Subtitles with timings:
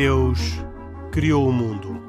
[0.00, 0.40] Deus
[1.12, 2.00] criou o mundo.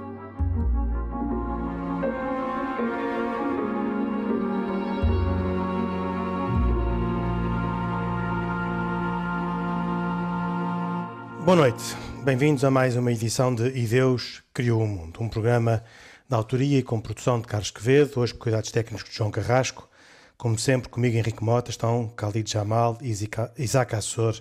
[11.44, 11.84] Boa noite,
[12.24, 15.84] bem-vindos a mais uma edição de E Deus Criou o Mundo, um programa
[16.30, 19.90] da autoria e com produção de Carlos Quevedo, hoje com cuidados técnicos de João Carrasco.
[20.38, 24.40] Como sempre, comigo Henrique Mota estão Khalid Jamal, Isaac Assor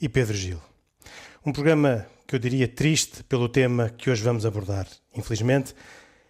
[0.00, 0.62] e Pedro Gil.
[1.44, 4.88] Um programa que eu diria triste pelo tema que hoje vamos abordar.
[5.14, 5.74] Infelizmente,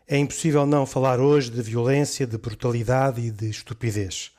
[0.06, 4.30] é impossível não falar hoje de violência, de brutalidade e de estupidez.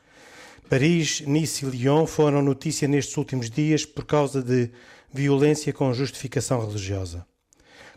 [0.70, 4.70] Paris, Nice e Lyon foram notícia nestes últimos dias por causa de
[5.12, 7.26] violência com justificação religiosa.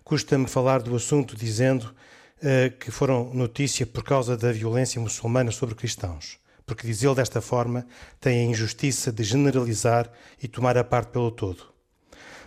[0.02, 5.74] Custa-me falar do assunto dizendo uh, que foram notícia por causa da violência muçulmana sobre
[5.74, 7.86] cristãos, porque dizê-lo desta forma
[8.20, 10.10] tem a injustiça de generalizar
[10.42, 11.69] e tomar a parte pelo todo.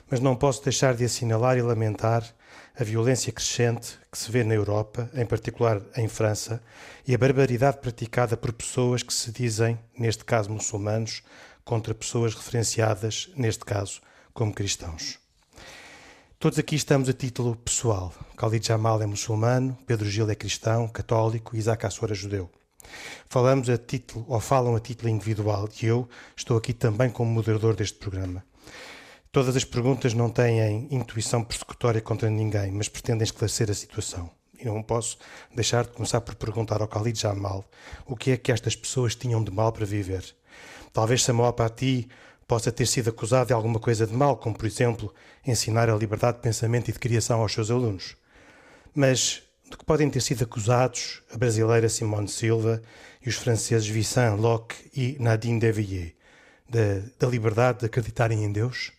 [0.10, 2.24] Mas não posso deixar de assinalar e lamentar
[2.76, 6.62] a violência crescente que se vê na Europa, em particular em França,
[7.08, 11.24] e a barbaridade praticada por pessoas que se dizem, neste caso muçulmanos,
[11.64, 14.02] contra pessoas referenciadas, neste caso,
[14.34, 15.20] como cristãos.
[16.40, 18.14] Todos aqui estamos a título pessoal.
[18.36, 22.50] Khalid Jamal é muçulmano, Pedro Gil é cristão, católico, Isaac Assor é judeu.
[23.30, 27.76] Falamos a título, ou falam a título individual, e eu estou aqui também como moderador
[27.76, 28.44] deste programa.
[29.34, 34.30] Todas as perguntas não têm intuição persecutória contra ninguém, mas pretendem esclarecer a situação.
[34.60, 35.18] E não posso
[35.56, 37.66] deixar de começar por perguntar ao Khalid Jamal
[38.06, 40.24] o que é que estas pessoas tinham de mal para viver.
[40.94, 42.08] Talvez Samuel Paty
[42.48, 45.12] possa ter sido acusado de alguma coisa de mal, como por exemplo
[45.44, 48.16] ensinar a liberdade de pensamento e de criação aos seus alunos.
[48.94, 52.84] Mas do que podem ter sido acusados a brasileira Simone Silva
[53.20, 56.14] e os franceses Vincent Locke e Nadine Devilliers,
[56.70, 58.92] da, da liberdade de acreditarem em Deus?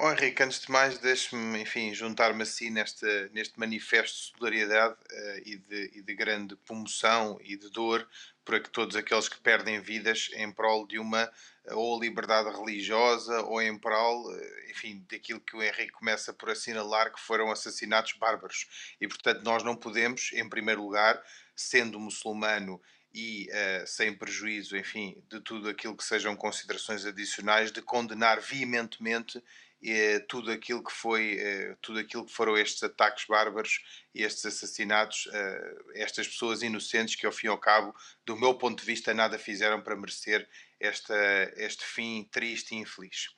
[0.00, 5.42] Oh, Henrique, antes de mais, deixe-me, enfim, juntar-me assim neste, neste manifesto de solidariedade uh,
[5.44, 8.08] e, de, e de grande comoção e de dor
[8.44, 11.28] para que todos aqueles que perdem vidas em prol de uma
[11.72, 17.12] ou liberdade religiosa ou em prol, eh, enfim, daquilo que o Henrique começa por assinalar
[17.12, 18.94] que foram assassinatos bárbaros.
[19.00, 21.20] E, portanto, nós não podemos, em primeiro lugar,
[21.56, 22.80] sendo muçulmano
[23.12, 29.42] e uh, sem prejuízo, enfim, de tudo aquilo que sejam considerações adicionais, de condenar veementemente
[29.82, 33.80] eh, tudo aquilo que foi eh, tudo aquilo que foram estes ataques bárbaros
[34.12, 37.94] e estes assassinatos eh, estas pessoas inocentes que ao fim e ao cabo
[38.26, 40.48] do meu ponto de vista nada fizeram para merecer
[40.80, 41.14] esta,
[41.56, 43.28] este fim triste e infeliz.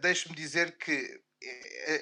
[0.00, 1.20] Deixe-me dizer que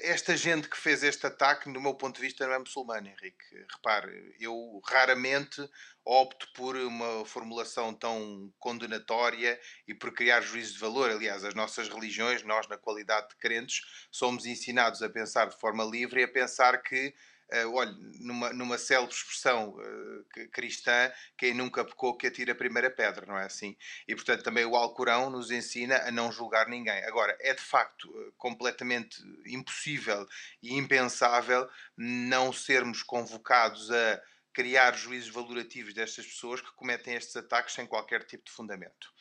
[0.02, 3.44] esta gente que fez este ataque, no meu ponto de vista, não é muçulmano, Henrique.
[3.72, 5.68] Repare, eu raramente
[6.04, 11.10] opto por uma formulação tão condenatória e por criar juízo de valor.
[11.10, 15.84] Aliás, as nossas religiões, nós, na qualidade de crentes, somos ensinados a pensar de forma
[15.84, 17.14] livre e a pensar que
[17.52, 22.90] uh, olha, numa, numa célebre expressão uh, cristã, quem nunca pecou que atira a primeira
[22.90, 23.76] pedra, não é assim?
[24.06, 27.04] E portanto também o Alcorão nos ensina a não julgar ninguém.
[27.04, 29.16] Agora, é de facto uh, completamente
[29.46, 30.26] impossível
[30.62, 34.22] e impensável não sermos convocados a
[34.52, 39.12] criar juízos valorativos destas pessoas que cometem estes ataques sem qualquer tipo de fundamento.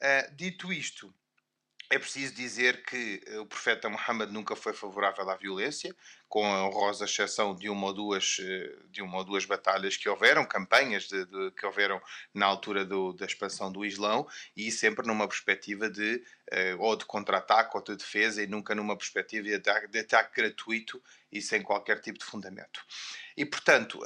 [0.00, 1.14] Uh, dito isto,
[1.90, 5.94] é preciso dizer que eh, o profeta Muhammad nunca foi favorável à violência,
[6.28, 10.08] com a honrosa exceção de uma ou duas, eh, de uma ou duas batalhas que
[10.08, 12.00] houveram, campanhas de, de, que houveram
[12.34, 16.22] na altura do, da expansão do Islão, e sempre numa perspectiva de
[16.52, 20.42] uh, ou de contra-ataque ou de defesa, e nunca numa perspectiva de ataque, de ataque
[20.42, 22.84] gratuito e sem qualquer tipo de fundamento.
[23.36, 23.98] E, portanto,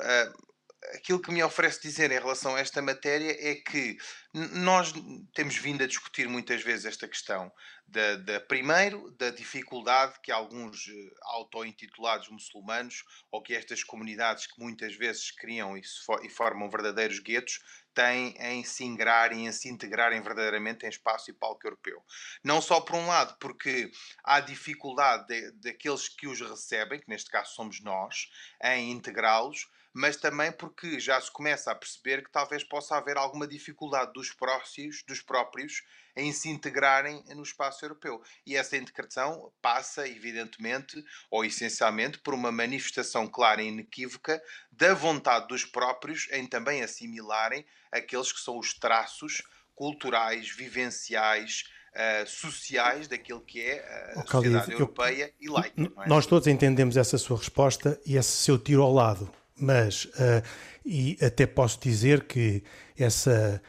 [0.94, 3.96] aquilo que me oferece dizer em relação a esta matéria é que
[4.32, 4.92] nós
[5.34, 7.52] temos vindo a discutir muitas vezes esta questão
[7.86, 14.58] da, da primeiro da dificuldade que alguns eh, auto-intitulados muçulmanos ou que estas comunidades que
[14.58, 15.82] muitas vezes criam e,
[16.22, 17.60] e formam verdadeiros guetos
[17.94, 22.02] têm em se ingrarem, em se integrarem verdadeiramente em espaço e palco europeu.
[22.42, 23.90] Não só por um lado, porque
[24.24, 28.30] há dificuldade de, daqueles que os recebem, que neste caso somos nós,
[28.62, 33.46] em integrá-los, mas também porque já se começa a perceber que talvez possa haver alguma
[33.46, 35.82] dificuldade dos próprios, dos próprios
[36.16, 38.22] em se integrarem no espaço europeu.
[38.46, 45.48] E essa integração passa, evidentemente, ou essencialmente, por uma manifestação clara e inequívoca da vontade
[45.48, 49.42] dos próprios em também assimilarem aqueles que são os traços
[49.74, 55.92] culturais, vivenciais, Uh, sociais daquilo que é a oh, sociedade europeia eu, e laica.
[55.98, 56.08] É?
[56.08, 59.30] Nós todos entendemos essa sua resposta e esse seu tiro ao lado
[59.62, 60.42] mas, uh,
[60.84, 62.62] e até posso dizer que
[62.98, 63.60] essa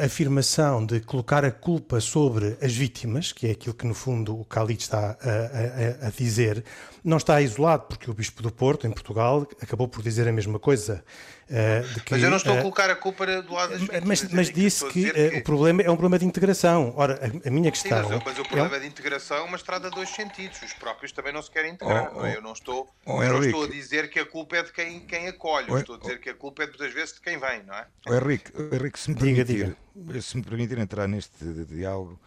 [0.00, 4.40] a afirmação de colocar a culpa sobre as vítimas, que é aquilo que no fundo
[4.40, 6.64] o Khalid está a, a, a, dizer,
[7.04, 10.58] não está isolado, porque o Bispo do Porto, em Portugal, acabou por dizer a mesma
[10.58, 11.04] coisa.
[11.48, 14.04] Uh, que, mas eu não estou uh, a colocar a culpa do lado das vítimas.
[14.04, 16.92] Mas, mas disse que, que, que, o problema é um problema de integração.
[16.96, 18.02] Ora, a, a minha questão.
[18.02, 18.80] Sim, mas, mas, o problema é...
[18.80, 20.60] de integração é uma estrada de dois sentidos.
[20.60, 22.10] Os próprios também não se querem integrar.
[22.12, 24.72] Oh, oh, eu não estou, oh, não estou a dizer que a culpa é de
[24.72, 27.38] quem, quem acolhe, oh, estou a dizer que a culpa é muitas vezes de quem
[27.38, 27.86] vem, não é?
[28.08, 30.22] Oh, Henrique, Henrique se, me diga, permitir, diga.
[30.22, 32.18] se me permitir entrar neste diálogo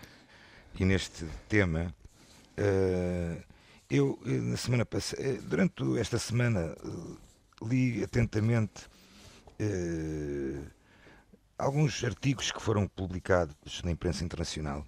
[0.79, 1.93] e neste tema.
[2.57, 3.43] Uh,
[3.89, 6.75] eu, eh, na semana passada, eh, durante esta semana,
[7.61, 8.88] li atentamente
[9.59, 10.67] uh,
[11.57, 14.85] alguns artigos que foram publicados na imprensa internacional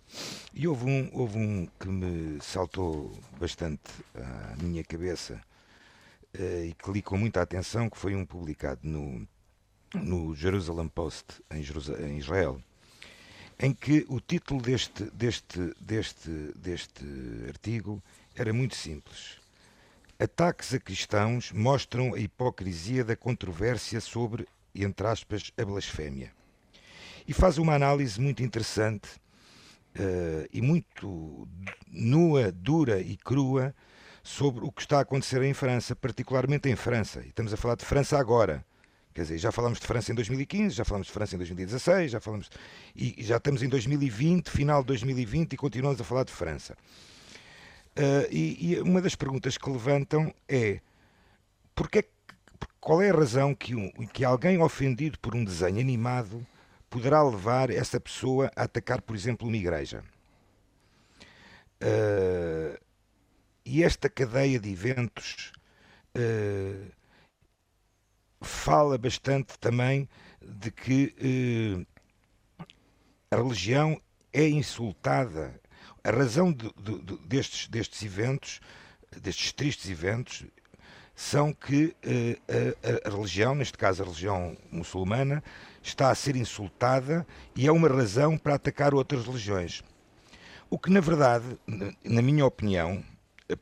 [0.53, 5.41] e houve um, houve um que me saltou bastante à minha cabeça
[6.37, 9.27] uh, e que li com muita atenção, que foi um publicado no,
[9.93, 11.63] no Jerusalem Post, em,
[12.05, 12.61] em Israel,
[13.59, 17.05] em que o título deste, deste, deste, deste
[17.47, 18.01] artigo
[18.35, 19.39] era muito simples.
[20.19, 26.31] Ataques a cristãos mostram a hipocrisia da controvérsia sobre, entre aspas, a blasfémia.
[27.27, 29.09] E faz uma análise muito interessante
[29.95, 31.47] uh, e muito
[31.91, 33.75] nua, dura e crua
[34.23, 37.21] sobre o que está a acontecer em França, particularmente em França.
[37.21, 38.65] E estamos a falar de França agora.
[39.13, 42.19] Quer dizer, já falamos de França em 2015, já falamos de França em 2016, já
[42.21, 42.49] falamos.
[42.95, 46.77] E já estamos em 2020, final de 2020, e continuamos a falar de França.
[47.97, 50.79] Uh, e, e, uma das perguntas que levantam é
[51.75, 52.05] porque,
[52.79, 56.45] qual é a razão que, um, que alguém ofendido por um desenho animado
[56.89, 60.03] poderá levar essa pessoa a atacar, por exemplo, uma igreja?
[61.81, 62.77] Uh,
[63.65, 65.51] e esta cadeia de eventos
[66.15, 66.91] uh,
[68.41, 70.09] fala bastante também
[70.41, 71.85] de que
[73.29, 74.01] a religião
[74.33, 75.59] é insultada
[76.03, 78.59] a razão de, de, de, destes, destes eventos,
[79.21, 80.45] destes tristes eventos,
[81.21, 85.43] são que uh, a, a, religião, neste caso a religião muçulmana,
[85.81, 87.25] está a ser insultada
[87.55, 89.83] e é uma razão para atacar outras religiões.
[90.69, 91.45] O que, na verdade,
[92.03, 93.03] na minha opinião,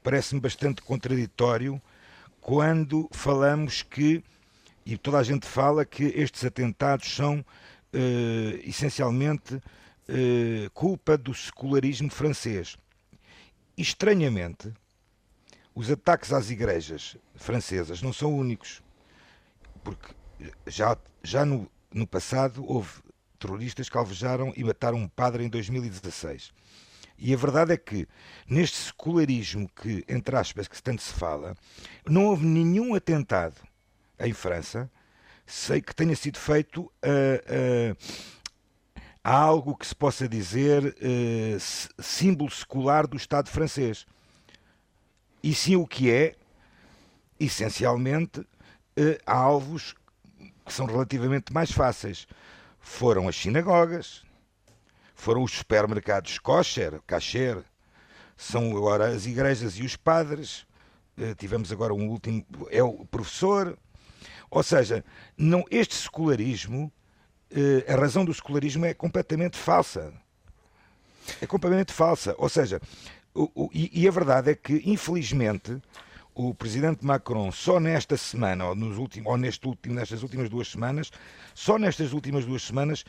[0.02, 1.82] parece-me bastante contraditório
[2.40, 4.24] quando falamos que,
[4.86, 9.62] e toda a gente fala que estes atentados são uh, essencialmente
[10.08, 12.78] eh, culpa do secularismo francês.
[13.78, 14.74] E, estranhamente,
[15.74, 18.82] os ataques às igrejas francesas não são únicos,
[19.84, 20.14] porque
[20.68, 22.90] já, já no, no passado houve
[23.38, 26.52] terroristas que alvejaram e mataram um padre em 2016.
[27.18, 28.08] E a verdade é que,
[28.48, 31.56] neste secularismo que, entre aspas, que tanto se fala,
[32.08, 33.56] não houve nenhum atentado
[34.18, 34.90] em França,
[35.46, 37.98] sei que tenha sido feito uh, uh,
[39.24, 41.58] há algo que se possa dizer eh,
[42.00, 44.06] símbolo secular do Estado francês.
[45.42, 46.36] E sim o que é,
[47.40, 48.46] essencialmente,
[48.96, 49.96] eh, alvos
[50.66, 52.28] que são relativamente mais fáceis.
[52.80, 54.24] Foram as sinagogas,
[55.16, 57.64] foram os supermercados kosher, kasher,
[58.36, 60.66] são agora as igrejas e os padres,
[61.18, 63.78] eh, tivemos agora um último, é o professor.
[64.50, 65.04] Ou seja,
[65.38, 66.92] não, este secularismo
[67.52, 70.14] eh, a razão do secularismo é completamente falsa.
[71.42, 72.36] É completamente falsa.
[72.38, 72.80] Ou seja,
[73.34, 75.82] o, e, e, a verdade é que, infelizmente,
[76.34, 80.70] o presidente Macron, só nesta semana, ou, nos últimos, ou neste último, nestas últimas duas
[80.70, 81.12] semanas,
[81.54, 83.04] só nestas últimas duas semanas,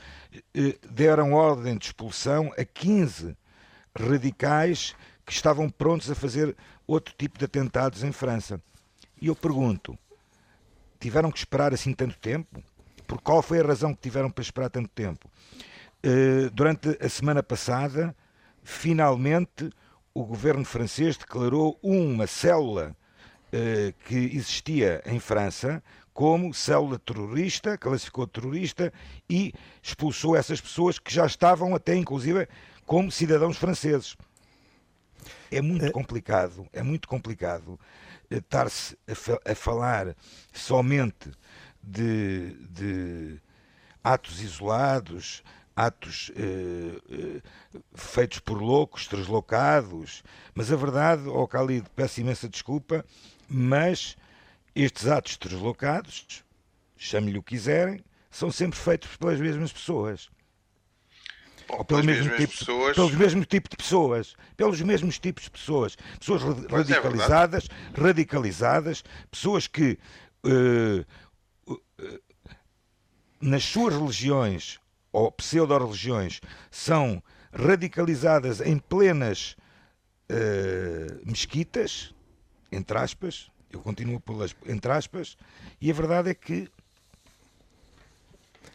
[0.54, 3.36] eh, deram ordem de expulsão a 15
[3.96, 8.60] radicais que estavam prontos a fazer outro tipo de atentados em França.
[9.20, 9.96] E eu pergunto:
[10.98, 12.62] tiveram que esperar assim tanto tempo?
[13.06, 15.30] Por qual foi a razão que tiveram para esperar tanto tempo?
[16.04, 18.14] Uh, durante a semana passada,
[18.62, 19.70] finalmente,
[20.14, 22.96] o governo francês declarou uma célula
[23.52, 28.92] uh, que existia em França como célula terrorista, classificou terrorista
[29.28, 32.48] e expulsou essas pessoas que já estavam até, inclusive,
[32.84, 34.16] como cidadãos franceses.
[35.50, 37.78] É muito eh, complicado, é muito complicado
[38.30, 40.14] estar-se a, a, falar
[40.52, 41.30] somente
[41.82, 43.40] de, de
[44.02, 45.42] atos isolados,
[45.86, 47.40] atos eh, eh,
[47.94, 50.22] feitos por loucos, translocados.
[50.54, 53.04] Mas a verdade, ó oh Khalid, peço imensa desculpa,
[53.48, 54.16] mas
[54.74, 56.44] estes atos translocados,
[56.96, 60.30] chame-lhe o que quiserem, são sempre feitos pelas mesmas pessoas.
[61.68, 62.94] ou pelo mesmo tipo, pessoas...
[62.94, 69.04] pelos mesmos tipos de pessoas, pelos mesmos tipos de pessoas, pessoas é radicalizadas, é radicalizadas,
[69.30, 69.98] pessoas que
[70.44, 71.06] uh,
[73.40, 74.78] nas suas religiões
[75.12, 76.40] ou pseudo-religiões
[76.70, 79.56] são radicalizadas em plenas
[80.30, 82.14] uh, mesquitas,
[82.70, 85.36] entre aspas, eu continuo pelas entre aspas,
[85.80, 86.70] e a verdade é que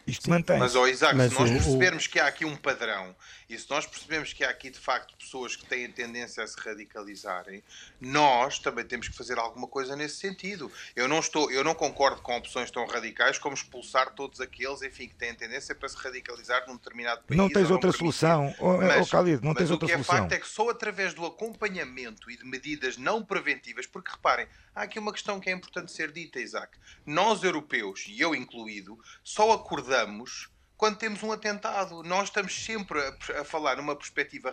[0.06, 0.58] isto mantém.
[0.58, 2.10] Mas, oh, Isaac, Mas se nós percebermos o...
[2.10, 3.14] que há aqui um padrão
[3.48, 6.58] e se nós percebemos que há aqui de facto pessoas que têm tendência a se
[6.58, 7.62] radicalizarem,
[8.00, 10.70] nós também temos que fazer alguma coisa nesse sentido.
[10.94, 15.08] Eu não estou, eu não concordo com opções tão radicais como expulsar todos aqueles, enfim,
[15.08, 17.38] que têm tendência para se radicalizar num determinado país.
[17.38, 19.86] Não tens outra solução, mas, oh, não tens outra solução.
[19.86, 23.86] o que é facto é que só através do acompanhamento e de medidas não preventivas,
[23.86, 26.76] porque reparem, há aqui uma questão que é importante ser dita, Isaac.
[27.04, 32.02] Nós europeus, e eu incluído, só acordamos quando temos um atentado.
[32.02, 34.50] Nós estamos sempre a, a falar numa perspectiva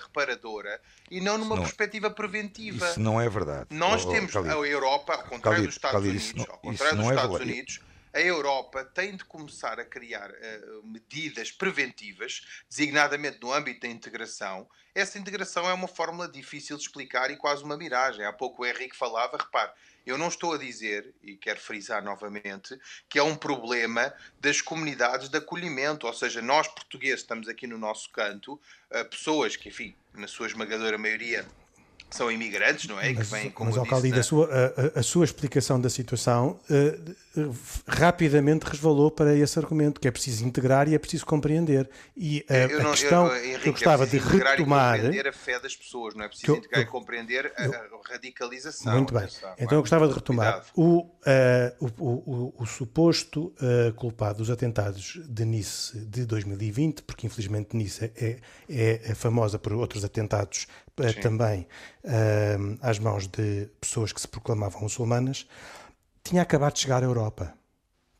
[0.00, 2.90] reparadora e não numa não, perspectiva preventiva.
[2.90, 3.66] Isso não é verdade.
[3.70, 7.10] Nós oh, temos a Europa, ao contrário dos Estados Unidos, não, ao contrário dos é
[7.10, 7.80] Estados Unidos,
[8.14, 14.68] a Europa tem de começar a criar uh, medidas preventivas, designadamente no âmbito da integração.
[14.94, 18.26] Essa integração é uma fórmula difícil de explicar e quase uma miragem.
[18.26, 19.72] Há pouco o Henrique falava, repare,
[20.06, 22.78] eu não estou a dizer, e quero frisar novamente,
[23.08, 27.78] que é um problema das comunidades de acolhimento, ou seja, nós portugueses estamos aqui no
[27.78, 28.54] nosso canto,
[28.90, 31.46] uh, pessoas que, enfim, na sua esmagadora maioria
[32.16, 33.12] são imigrantes, não é?
[33.12, 34.48] Mas, que vêm, como mas Alcalde, a, sua,
[34.94, 37.54] a, a, sua explicação da situação uh,
[37.86, 41.88] rapidamente resvalou para esse argumento, que é preciso integrar e é preciso compreender.
[42.16, 44.96] E uh, eu a não, questão eu, Henrique, que eu gostava é de retomar...
[44.96, 48.94] Compreender a fé das pessoas, não é preciso eu, integrar e compreender a, a, radicalização.
[48.94, 49.28] Muito bem.
[49.58, 50.64] Então eu gostava de retomar.
[50.74, 51.10] O, uh,
[51.98, 53.54] o, o, o, suposto
[53.96, 58.38] culpado dos atentados de Nice de 2020, porque infelizmente Nice é,
[58.68, 60.66] é, é famosa por outros atentados
[61.14, 61.20] Sim.
[61.20, 61.66] também
[62.04, 65.46] uh, às mãos de pessoas que se proclamavam muçulmanas,
[66.22, 67.54] tinha acabado de chegar à Europa.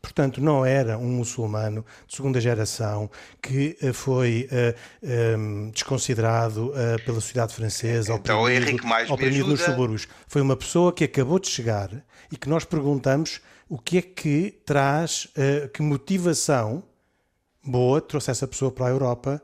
[0.03, 3.09] Portanto, não era um muçulmano de segunda geração
[3.41, 9.47] que uh, foi uh, um, desconsiderado uh, pela sociedade francesa, então, oprimido, Henrique, mais oprimido
[9.47, 10.09] nos subúrbios.
[10.27, 11.89] Foi uma pessoa que acabou de chegar
[12.33, 15.29] e que nós perguntamos o que é que traz,
[15.73, 16.83] que motivação
[17.65, 19.41] boa trouxe essa pessoa para a Europa,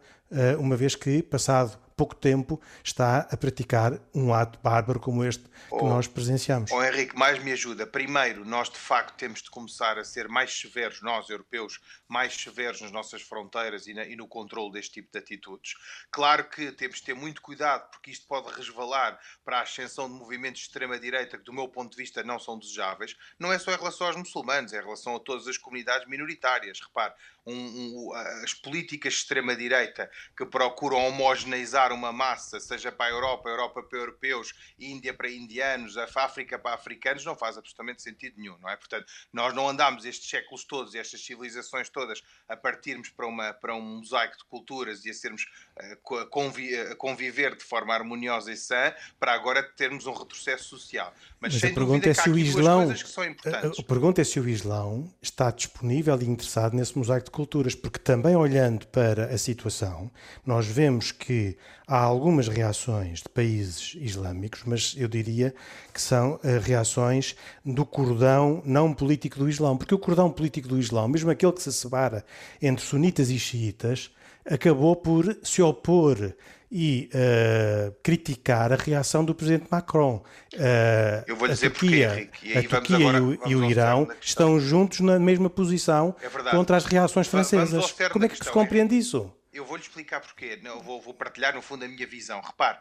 [0.58, 5.50] uma vez que, passado pouco tempo está a praticar um ato bárbaro como este que
[5.72, 6.70] oh, nós presenciamos.
[6.70, 7.84] Oh Henrique, mais me ajuda.
[7.84, 12.80] Primeiro, nós de facto temos de começar a ser mais severos, nós europeus, mais severos
[12.80, 15.74] nas nossas fronteiras e, na, e no controle deste tipo de atitudes.
[16.12, 20.14] Claro que temos de ter muito cuidado, porque isto pode resvalar para a ascensão de
[20.14, 23.16] movimentos de extrema-direita que, do meu ponto de vista, não são desejáveis.
[23.40, 26.80] Não é só em relação aos muçulmanos, é em relação a todas as comunidades minoritárias.
[26.80, 27.14] Repare,
[27.48, 28.14] um, um,
[28.44, 33.98] as políticas de extrema-direita que procuram homogeneizar uma massa, seja para a Europa, Europa para
[33.98, 38.76] europeus, Índia para indianos, a África para africanos, não faz absolutamente sentido nenhum, não é?
[38.76, 43.74] Portanto, nós não andamos estes séculos todos, estas civilizações todas, a partirmos para, uma, para
[43.74, 45.46] um mosaico de culturas e a sermos
[45.80, 51.14] uh, convi a conviver de forma harmoniosa e sã, para agora termos um retrocesso social.
[51.40, 52.90] Mas, Mas a pergunta é se o Islão.
[52.90, 57.72] A, a pergunta é se o Islão está disponível e interessado nesse mosaico de culturas,
[57.72, 60.10] porque também olhando para a situação,
[60.44, 65.54] nós vemos que há algumas reações de países islâmicos, mas eu diria
[65.94, 70.80] que são uh, reações do cordão não político do Islão, porque o cordão político do
[70.80, 72.24] Islão, mesmo aquele que se separa
[72.60, 74.10] entre sunitas e xiitas,
[74.50, 76.34] acabou por se opor
[76.70, 80.22] e uh, criticar a reação do presidente Macron.
[80.54, 84.60] Uh, Eu vou dizer Turquia, porque, Henrique, a Turquia agora, e o, e Irão estão
[84.60, 87.94] juntos na mesma posição é contra as reações francesas.
[88.12, 89.32] Como é que se compreende isso?
[89.52, 90.58] Eu vou-lhe explicar porquê.
[90.62, 92.40] Eu vou, vou partilhar, no fundo, a minha visão.
[92.40, 92.78] Repare,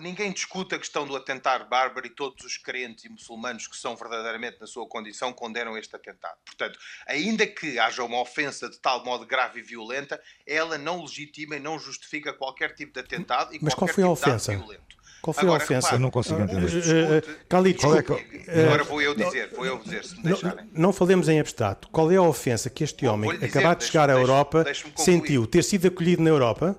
[0.00, 3.96] ninguém discute a questão do atentar bárbaro e todos os crentes e muçulmanos que são
[3.96, 6.36] verdadeiramente na sua condição condenam este atentado.
[6.44, 11.56] Portanto, ainda que haja uma ofensa de tal modo grave e violenta, ela não legitima
[11.56, 14.52] e não justifica qualquer tipo de atentado e Mas qualquer qual foi tipo a ofensa?
[14.52, 14.88] de violento.
[15.20, 15.98] Qual foi Agora, a ofensa?
[15.98, 16.68] não consigo entender.
[16.68, 20.64] Uh, uh, uh, Agora vou eu dizer, vou eu dizer, se me deixarem.
[20.66, 21.88] Não, não falemos em abstrato.
[21.88, 24.64] Qual é a ofensa que este homem, dizer, acabado de chegar à Europa,
[24.96, 25.46] sentiu?
[25.46, 26.78] Ter sido acolhido na Europa?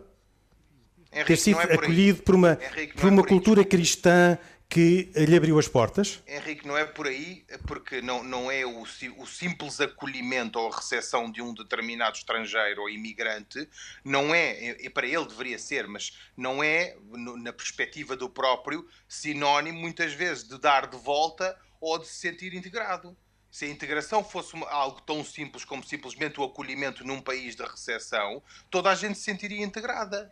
[1.11, 4.37] Henrique, ter sido é acolhido por uma, Henrique, por uma é por cultura cristã
[4.69, 6.21] que lhe abriu as portas?
[6.27, 8.83] Henrique, não é por aí, porque não, não é o,
[9.17, 13.67] o simples acolhimento ou recepção de um determinado estrangeiro ou imigrante,
[14.03, 16.95] não é, e para ele deveria ser, mas não é,
[17.41, 22.53] na perspectiva do próprio, sinónimo muitas vezes de dar de volta ou de se sentir
[22.53, 23.17] integrado.
[23.49, 28.43] Se a integração fosse algo tão simples como simplesmente o acolhimento num país de recessão,
[28.69, 30.31] toda a gente se sentiria integrada.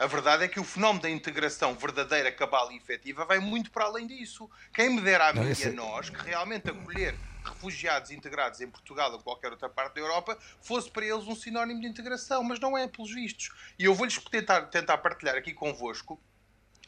[0.00, 3.84] A verdade é que o fenómeno da integração verdadeira, cabal e efetiva vai muito para
[3.84, 4.48] além disso.
[4.72, 7.14] Quem me dera a mim e a nós que realmente acolher
[7.44, 11.82] refugiados integrados em Portugal ou qualquer outra parte da Europa fosse para eles um sinónimo
[11.82, 13.50] de integração, mas não é, pelos vistos.
[13.78, 16.18] E eu vou-lhes tentar, tentar partilhar aqui convosco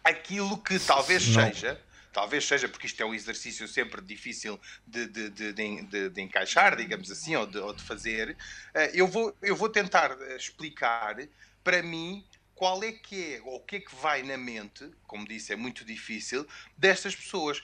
[0.02, 1.42] aquilo que talvez não.
[1.45, 1.78] seja
[2.14, 7.11] talvez seja porque isto é um exercício sempre difícil de, de, de, de, encaixar, digamos
[7.11, 8.37] assim, ou de, ou fazer,
[8.75, 11.16] eh, eu vou, eu vou tentar eh, explicar
[11.64, 12.23] para mim
[12.62, 15.57] qual é que é, ou o que é que vai na mente, como disse, é
[15.57, 16.47] muito difícil,
[16.78, 17.61] destas pessoas.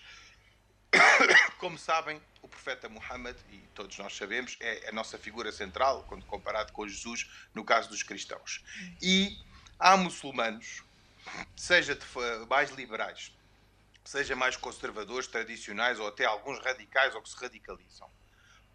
[1.59, 6.27] Como sabem, o profeta Muhammad, e todos nós sabemos, é a nossa figura central, quando
[6.27, 8.65] comparado com Jesus, no caso dos cristãos.
[9.01, 9.39] E
[9.79, 10.83] há muçulmanos,
[11.57, 11.97] seja
[12.51, 13.33] mais liberais,
[14.05, 18.11] seja mais conservadores, tradicionais ou até alguns radicais ou que se radicalizam.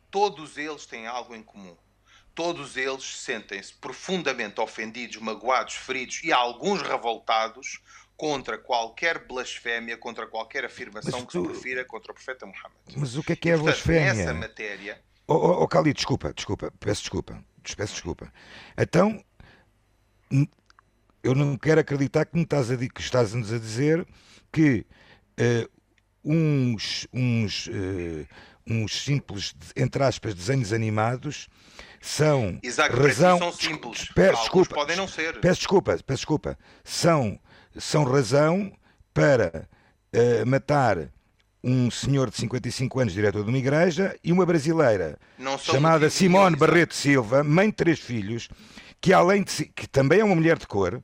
[0.09, 1.77] Todos eles têm algo em comum.
[2.35, 7.81] Todos eles sentem-se profundamente ofendidos, magoados, feridos e alguns revoltados
[8.17, 11.27] contra qualquer blasfémia, contra qualquer afirmação tu...
[11.27, 12.71] que se profira contra o profeta Muhammad.
[12.95, 14.13] Mas o que é que é Portanto, blasfémia?
[14.13, 15.01] Nessa matéria...
[15.27, 17.43] Oh, oh, oh Cali, desculpa, desculpa, peço desculpa,
[17.77, 18.33] peço desculpa.
[18.77, 19.23] Então,
[21.23, 24.05] eu não quero acreditar que me estás a, que estás-nos a dizer
[24.51, 24.85] que
[25.39, 25.69] uh,
[26.23, 28.27] uns, uns, uh,
[28.67, 31.47] uns simples, entre aspas, desenhos animados
[32.01, 34.09] são Exato, razão são simples.
[34.13, 35.39] Peço desculpa, podem não ser.
[35.39, 36.57] Peço desculpa, peço desculpa.
[36.83, 37.39] São,
[37.77, 38.71] são razão
[39.13, 39.67] para
[40.13, 41.09] uh, matar
[41.63, 45.17] um senhor de 55 anos, diretor de uma igreja, e uma brasileira
[45.59, 48.49] chamada Simone Barreto Silva, mãe de três filhos,
[48.99, 51.01] que além de que também é uma mulher de cor,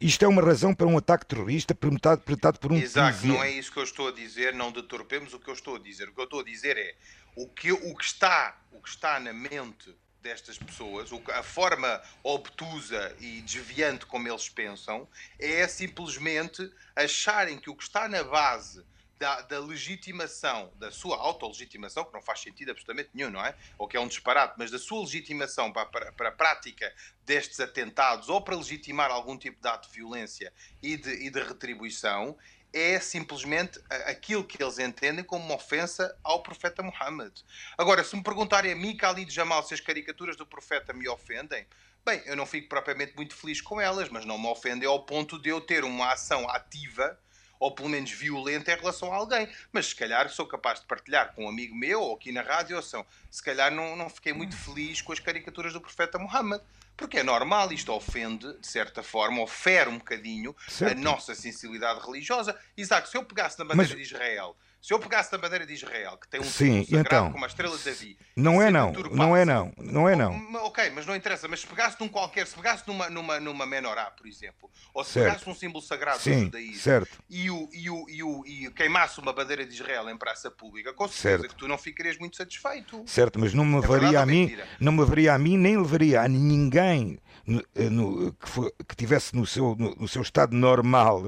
[0.00, 3.72] isto é uma razão para um ataque terrorista perpetrado, por um Exato, não é isso
[3.72, 6.08] que eu estou a dizer, não deturpemos o que eu estou a dizer.
[6.08, 6.94] O que eu estou a dizer é
[7.34, 13.14] o que, o que, está, o que está na mente destas pessoas, a forma obtusa
[13.20, 18.84] e desviante como eles pensam, é simplesmente acharem que o que está na base
[19.18, 23.54] da, da, legitimação, da sua autolegitimação, que não faz sentido absolutamente nenhum, não é?
[23.78, 26.92] Ou que é um disparate, mas da sua legitimação para, para, para a prática
[27.24, 31.42] destes atentados ou para legitimar algum tipo de ato de violência e de, e de
[31.42, 32.36] retribuição,
[32.72, 37.32] é simplesmente aquilo que eles entendem como uma ofensa ao profeta Muhammad.
[37.78, 41.66] Agora, se me perguntarem a mim, Khalid Jamal, se as caricaturas do profeta me ofendem,
[42.04, 45.40] bem, eu não fico propriamente muito feliz com elas, mas não me ofendem ao ponto
[45.40, 47.18] de eu ter uma ação ativa
[47.58, 49.48] ou pelo menos violenta em relação a alguém.
[49.72, 52.76] Mas se calhar sou capaz de partilhar com um amigo meu ou aqui na rádio,
[52.76, 56.60] ou são, se calhar não, não fiquei muito feliz com as caricaturas do profeta Muhammad.
[56.96, 60.96] Porque é normal, isto ofende, de certa forma, ofere um bocadinho certo.
[60.96, 62.58] a nossa sensibilidade religiosa.
[62.74, 63.98] Isaac, se eu pegasse na bandeira Mas...
[63.98, 67.32] de Israel se eu pegasse na bandeira de Israel, que tem um Sim, sagrado então,
[67.32, 70.30] como a estrela de Davi, não é não, não é não, não é não.
[70.64, 74.12] Ok, mas não interessa, mas se pegasse num qualquer, se pegasse numa, numa, numa menorá,
[74.12, 75.26] por exemplo, ou se certo.
[75.26, 77.18] pegasse um símbolo sagrado Sim, do judaísmo certo.
[77.28, 80.94] E, o, e, o, e, o, e queimasse uma bandeira de Israel em praça pública,
[80.94, 81.48] com certeza certo.
[81.48, 83.02] que tu não ficarias muito satisfeito.
[83.08, 86.22] Certo, mas não me é levaria a mim, não me levaria a mim, nem levaria
[86.22, 90.54] a ninguém no, eh, no, que, for, que, tivesse no seu, no, no, seu estado
[90.54, 91.22] normal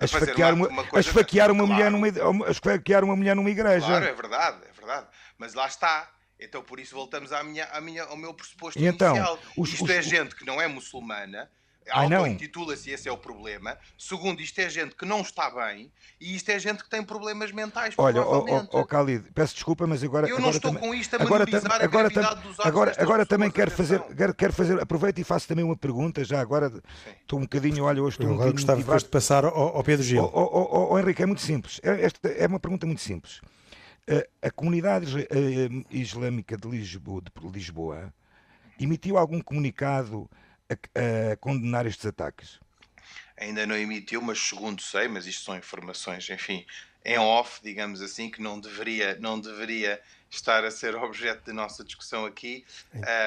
[0.00, 2.06] a esfaquear uma, uma, a esfaquear uma, mulher numa,
[2.46, 3.86] a esfaquear uma mulher numa igreja.
[3.86, 5.06] Claro, é verdade, é verdade.
[5.38, 6.10] Mas lá está.
[6.38, 9.38] Então por isso voltamos à minha, à minha, ao meu pressuposto então, inicial.
[9.56, 11.50] Os, Isto os, é gente que não é muçulmana,
[11.90, 13.76] auto-intitula-se esse é o problema.
[13.98, 17.52] Segundo, isto é gente que não está bem e isto é gente que tem problemas
[17.52, 17.94] mentais.
[17.96, 20.26] Olha, ó oh, oh, oh, Khalid, peço desculpa, mas agora.
[20.26, 23.50] Eu agora não estou também, com isto a agora, agora, agora, dos agora, agora também
[23.50, 26.80] quero fazer, quero, quero fazer, aproveito e faço também uma pergunta, já agora Sim.
[27.20, 29.84] estou um bocadinho, olha, hoje estou Eu um agora gostava depois de passar ao, ao
[29.84, 30.22] Pedro Gil.
[30.22, 31.80] Oh, oh, oh, oh, Henrique, é muito simples.
[31.82, 33.40] É, esta é uma pergunta muito simples.
[34.42, 35.06] A comunidade
[35.88, 38.12] islâmica de Lisboa, de Lisboa
[38.78, 40.28] emitiu algum comunicado
[40.70, 42.60] a, a condenar estes ataques?
[43.36, 46.66] Ainda não emitiu, mas segundo sei, mas isto são informações, enfim,
[47.04, 51.82] em off, digamos assim, que não deveria, não deveria estar a ser objeto da nossa
[51.82, 52.64] discussão aqui.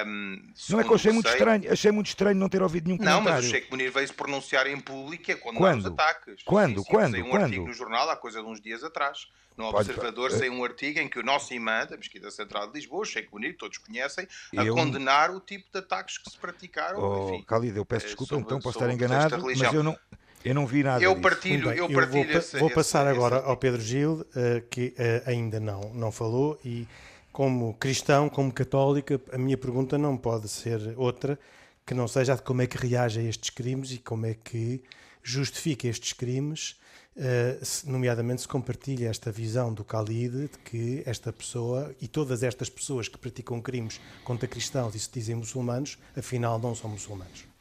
[0.07, 2.85] Um, não é que eu achei muito sei, estranho, achei muito estranho não ter ouvido
[2.85, 3.25] nenhum comentário.
[3.25, 6.43] Não, mas o Sheikh Munir veio se pronunciar em público e condenar os ataques.
[6.43, 6.79] Quando?
[6.79, 7.17] Sim, sim, quando?
[7.17, 7.43] um quando?
[7.43, 9.27] artigo no jornal há coisa de uns dias atrás.
[9.57, 10.39] No Observador Pode...
[10.39, 13.29] saiu um artigo em que o nosso imã da Mesquita Central de Lisboa, o Sheikh
[13.31, 14.73] Munir, todos conhecem, a eu...
[14.73, 16.99] condenar o tipo de ataques que se praticaram.
[16.99, 19.97] Oh, enfim, Khalid, eu peço eh, desculpa, sobre, então posso estar enganado, mas eu não...
[20.43, 21.03] Eu não vi nada.
[21.03, 21.21] Eu disso.
[21.21, 23.47] partilho, bem, eu partilho vou, esse, vou passar esse, agora esse...
[23.47, 24.25] ao Pedro Gil, uh,
[24.69, 26.87] que uh, ainda não, não falou, e
[27.31, 31.39] como cristão, como católica, a minha pergunta não pode ser outra
[31.85, 34.81] que não seja de como é que reage a estes crimes e como é que
[35.21, 36.75] justifica estes crimes,
[37.15, 42.69] uh, nomeadamente se compartilha esta visão do Khalid de que esta pessoa e todas estas
[42.69, 47.52] pessoas que praticam crimes contra cristãos e se dizem muçulmanos, afinal não são muçulmanos.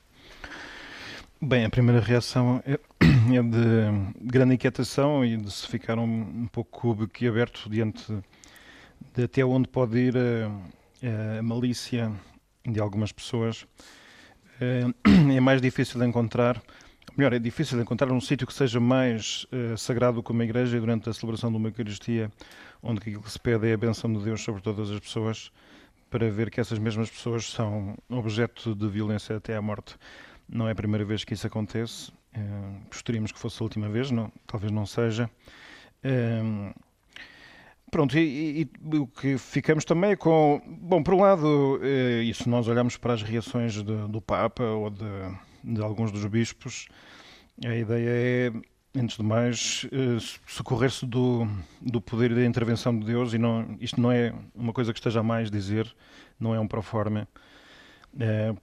[1.44, 6.46] Bem, a primeira reação é, é de grande inquietação e de se ficar um, um
[6.46, 6.96] pouco
[7.28, 8.16] aberto diante
[9.12, 12.12] de até onde pode ir a, a malícia
[12.64, 13.66] de algumas pessoas.
[15.34, 16.62] É mais difícil de encontrar,
[17.16, 20.78] melhor, é difícil de encontrar um sítio que seja mais uh, sagrado como a igreja
[20.78, 22.30] durante a celebração de uma Eucaristia,
[22.80, 25.50] onde aquilo que se pede é a benção de Deus sobre todas as pessoas,
[26.08, 29.96] para ver que essas mesmas pessoas são objeto de violência até à morte.
[30.48, 32.10] Não é a primeira vez que isso acontece.
[32.36, 35.30] Uh, gostaríamos que fosse a última vez, não, talvez não seja.
[36.04, 36.74] Uh,
[37.92, 40.62] Pronto, e, e, o que ficamos também é com.
[40.80, 44.64] Bom, por um lado, eh, e se nós olharmos para as reações de, do Papa
[44.64, 45.04] ou de,
[45.62, 46.88] de, alguns dos bispos,
[47.62, 48.52] a ideia é,
[48.98, 51.46] antes de mais, eh, socorrer-se do,
[51.82, 55.20] do poder da intervenção de Deus, e não, isto não é uma coisa que esteja
[55.20, 55.94] a mais dizer,
[56.40, 57.20] não é um proforma.
[57.20, 57.26] É,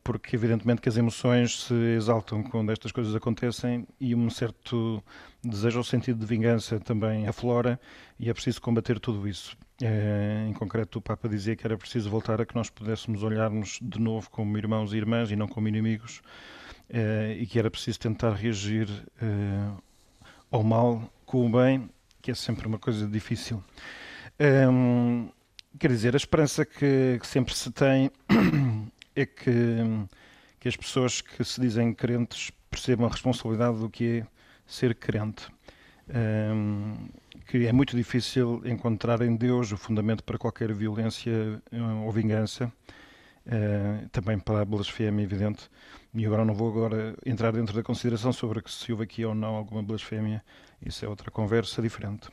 [0.04, 5.04] porque evidentemente que as emoções se exaltam quando estas coisas acontecem e um certo
[5.44, 7.80] desejo ou sentido de vingança também aflora
[8.20, 9.58] e é preciso combater tudo isso.
[9.82, 13.80] É, em concreto, o Papa dizia que era preciso voltar a que nós pudéssemos olhar-nos
[13.82, 16.22] de novo como irmãos e irmãs e não como inimigos
[16.90, 18.88] é, e que era preciso tentar reagir
[20.52, 21.90] ao mal com o bem,
[22.22, 23.64] que é sempre uma coisa difícil.
[25.80, 28.12] quer dizer, a esperança que, que sempre se tem
[29.22, 29.52] é que,
[30.60, 34.28] que as pessoas que se dizem crentes percebam a responsabilidade do que é
[34.66, 35.48] ser crente.
[36.10, 37.08] Um,
[37.48, 42.72] que é muito difícil encontrar em Deus o fundamento para qualquer violência hum, ou vingança,
[43.46, 45.70] uh, também para a blasfémia, evidente.
[46.14, 49.56] E agora não vou agora entrar dentro da consideração sobre se houve aqui ou não
[49.56, 50.44] alguma blasfémia,
[50.84, 52.30] isso é outra conversa diferente.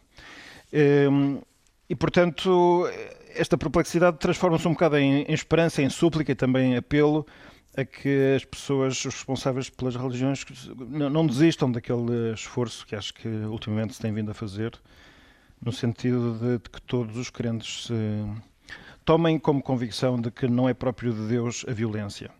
[1.11, 1.41] Um,
[1.89, 2.89] e, portanto,
[3.35, 7.27] esta perplexidade transforma-se um bocado em, em, esperança, em súplica e também em apelo
[7.77, 10.45] a que as pessoas, responsáveis pelas religiões,
[10.89, 14.73] não, não desistam daquele esforço que acho que ultimamente se tem vindo a fazer,
[15.63, 17.95] no sentido de, de que todos os crentes se
[19.05, 22.31] tomem como convicção de que não é próprio de Deus a violência.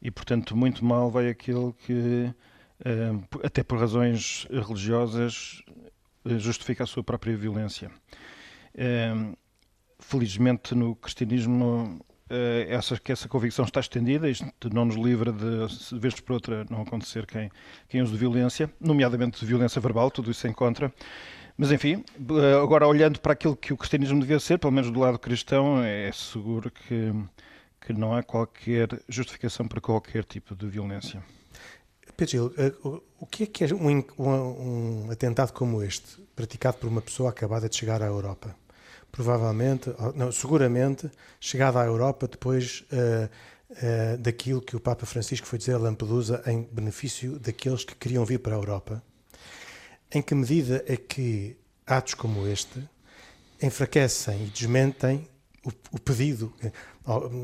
[0.00, 2.34] E, portanto, muito mal vai aquele que,
[2.84, 3.12] eh,
[3.44, 5.62] até por razões religiosas,
[6.24, 7.90] justifica a sua própria violência.
[8.74, 9.34] Ehm,
[9.98, 15.66] felizmente no cristianismo eh, essa, que essa convicção está estendida, isto não nos livra de,
[15.66, 17.50] de vez por outra, não acontecer quem,
[17.88, 20.92] quem use de violência, nomeadamente de violência verbal, tudo isso se encontra.
[21.56, 24.98] Mas enfim, eh, agora olhando para aquilo que o cristianismo devia ser, pelo menos do
[24.98, 27.12] lado cristão, é seguro que,
[27.80, 31.22] que não há qualquer justificação para qualquer tipo de violência.
[32.16, 32.72] Pedro Gil, eh,
[33.18, 37.68] o que é que é um, um atentado como este, praticado por uma pessoa acabada
[37.68, 38.56] de chegar à Europa?
[39.12, 43.28] Provavelmente, não, seguramente, chegada à Europa depois uh,
[43.70, 48.24] uh, daquilo que o Papa Francisco foi dizer a Lampedusa em benefício daqueles que queriam
[48.24, 49.02] vir para a Europa.
[50.10, 52.82] Em que medida é que atos como este
[53.62, 55.28] enfraquecem e desmentem
[55.64, 56.52] o, o pedido,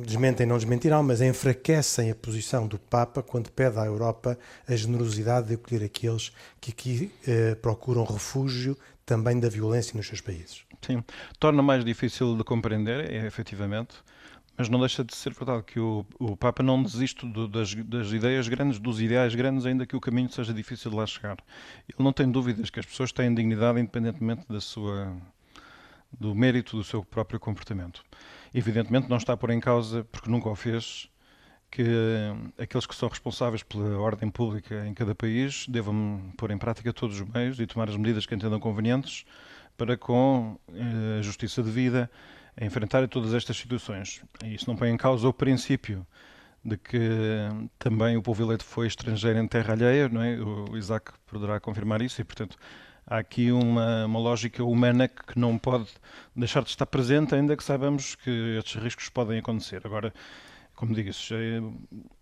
[0.05, 5.49] desmentem, não desmentirão, mas enfraquecem a posição do Papa quando pede à Europa a generosidade
[5.49, 8.77] de acolher aqueles que aqui eh, procuram refúgio
[9.09, 10.65] também da violência nos seus países.
[10.83, 11.03] Sim,
[11.41, 13.95] torna mais difícil de compreender, é, efetivamente,
[14.55, 18.13] mas não deixa de ser verdade que o, o Papa não desiste do, das, das,
[18.13, 21.39] ideias grandes, dos ideais grandes, ainda que o caminho seja difícil de lá chegar.
[21.89, 25.17] Ele não tem dúvidas que as pessoas têm dignidade independentemente da sua,
[26.21, 28.05] do mérito do seu próprio comportamento.
[28.53, 31.09] Evidentemente não está por em causa, porque nunca o fez,
[31.71, 31.85] que
[32.59, 37.21] aqueles que são responsáveis pela ordem pública em cada país devam pôr em prática todos
[37.21, 39.25] os meios e tomar as medidas que entendam convenientes
[39.77, 42.11] para, com eh, a justiça devida,
[42.61, 44.23] enfrentar todas estas situações.
[44.45, 46.07] E isso não põe em causa o princípio
[46.65, 46.99] de que
[47.79, 50.37] também o povo eleito foi estrangeiro em terra alheia, não é?
[50.37, 52.57] O Isaac poderá confirmar isso e, portanto,
[53.07, 55.89] há aqui uma, uma lógica humana que não pode
[56.35, 59.83] deixar de estar presente, ainda que saibamos que estes riscos podem acontecer.
[59.85, 60.13] Agora,
[60.79, 61.61] como digo, isso é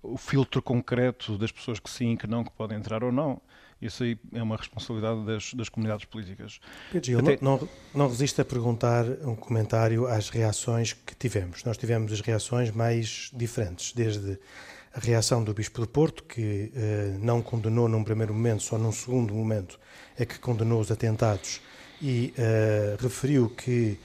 [0.02, 3.38] o filtro concreto das pessoas que sim, que não, que podem entrar ou não.
[3.82, 6.58] Isso aí é uma responsabilidade das, das comunidades políticas.
[6.90, 7.38] Pedro Gil, Até...
[7.42, 11.64] não, não, resiste a perguntar um comentário às reações que tivemos.
[11.64, 14.38] Nós tivemos as reações mais diferentes, desde
[14.94, 18.90] a reação do Bispo de Porto, que eh, não condenou num primeiro momento, só num
[18.90, 19.78] segundo momento
[20.16, 21.60] é que condenou os atentados
[22.00, 23.98] e eh, referiu que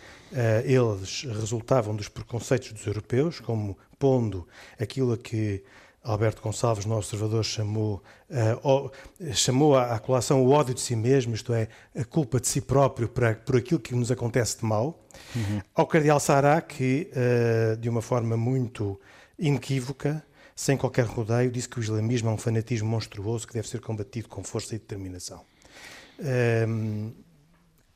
[0.66, 4.48] eles resultavam dos preconceitos dos europeus, como pondo
[4.80, 5.64] aquilo a que
[6.04, 8.92] Alberto Gonçalves, no Observador, chamou, uh,
[9.34, 13.08] chamou à, colação o ódio de si mesmo, isto é, a culpa de si próprio
[13.08, 15.00] para, por aquilo que nos acontece de mal.
[15.36, 15.62] Uhum.
[15.76, 19.00] Ao Cardeal Sará, que, uh, de uma forma muito
[19.38, 23.80] inequívoca, sem qualquer rodeio, disse que o islamismo é um fanatismo monstruoso que deve ser
[23.80, 25.44] combatido com força e determinação.
[26.68, 27.14] Um,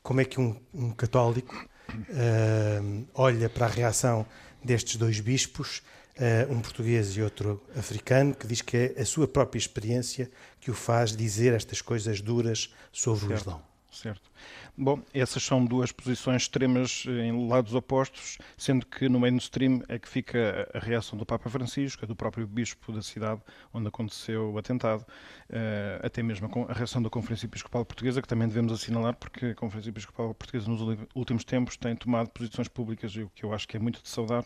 [0.02, 1.54] como é que um, um católico
[1.92, 4.26] uh, olha para a reação
[4.62, 5.82] destes dois bispos,
[6.16, 10.70] uh, um português e outro africano, que diz que é a sua própria experiência que
[10.70, 13.62] o faz dizer estas coisas duras sobre certo, o Islão.
[13.92, 14.30] Certo.
[14.78, 19.98] Bom, essas são duas posições extremas eh, em lados opostos, sendo que no mainstream é
[19.98, 23.40] que fica a reação do Papa Francisco, do próprio bispo da cidade
[23.72, 25.06] onde aconteceu o atentado,
[25.48, 29.54] eh, até mesmo a reação da Conferência Episcopal Portuguesa, que também devemos assinalar, porque a
[29.54, 33.78] Conferência Episcopal Portuguesa nos últimos tempos tem tomado posições públicas, o que eu acho que
[33.78, 34.44] é muito de saudar.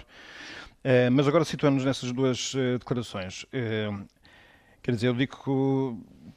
[0.84, 3.46] Eh, mas agora situando-nos nessas duas declarações.
[4.82, 5.50] Quer dizer, eu digo que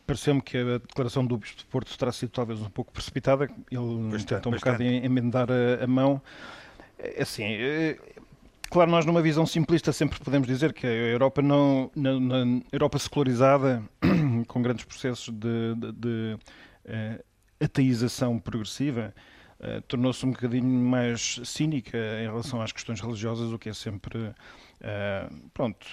[0.05, 3.49] pareceu-me que a declaração do Bispo de Porto terá sido talvez um pouco precipitada.
[3.71, 6.21] Ele bastante, tentou um bocado emendar a, a mão.
[6.97, 7.97] É, assim, é,
[8.69, 12.99] claro, nós numa visão simplista sempre podemos dizer que a Europa não, na, na Europa
[12.99, 13.83] secularizada,
[14.47, 16.37] com grandes processos de, de, de
[16.85, 17.23] uh,
[17.59, 19.13] ateização progressiva,
[19.63, 24.33] uh, tornou-se um bocadinho mais cínica em relação às questões religiosas, o que é sempre
[24.83, 25.87] Uh, pronto,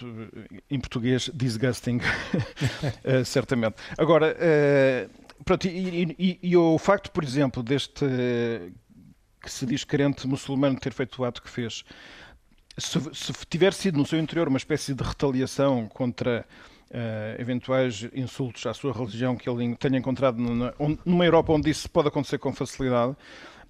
[0.68, 3.76] em português, disgusting, uh, certamente.
[3.96, 8.04] Agora, uh, pronto, e, e, e, o facto, por exemplo, deste
[9.40, 11.85] que se diz crente muçulmano ter feito o ato que fez,
[12.76, 16.44] se, se tiver sido no seu interior uma espécie de retaliação contra
[17.38, 20.74] eventuais insultos à sua religião que ele tenha encontrado numa,
[21.06, 23.16] numa Europa onde isso pode acontecer com facilidade,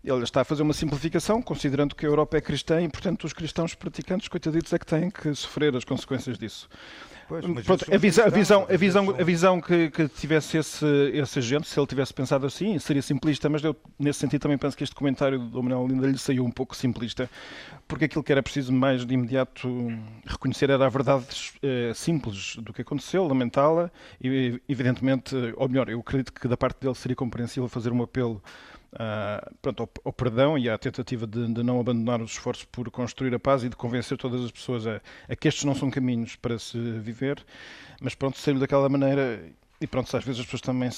[0.03, 3.33] ele está a fazer uma simplificação, considerando que a Europa é cristã e, portanto, os
[3.33, 6.69] cristãos praticantes, coitaditos, é que têm que sofrer as consequências disso.
[7.31, 10.85] Pois, Pronto, a, visão, a, visão, a, visão, a visão que, que tivesse esse,
[11.15, 14.77] esse agente, se ele tivesse pensado assim, seria simplista, mas eu, nesse sentido, também penso
[14.77, 17.31] que este comentário do Manuel Linda lhe saiu um pouco simplista,
[17.87, 19.69] porque aquilo que era preciso mais de imediato
[20.27, 21.25] reconhecer era a verdade
[21.63, 26.81] eh, simples do que aconteceu, lamentá-la, e, evidentemente, ou melhor, eu acredito que da parte
[26.81, 28.43] dele seria compreensível fazer um apelo
[28.94, 32.90] uh, pronto, ao, ao, perdão e à tentativa de, de, não abandonar os esforços por
[32.90, 35.90] construir a paz e de convencer todas as pessoas a, a que estes não são
[35.90, 37.44] caminhos para se viver,
[38.00, 39.40] mas pronto, saindo daquela maneira
[39.81, 40.90] e pronto, às vezes as pessoas também,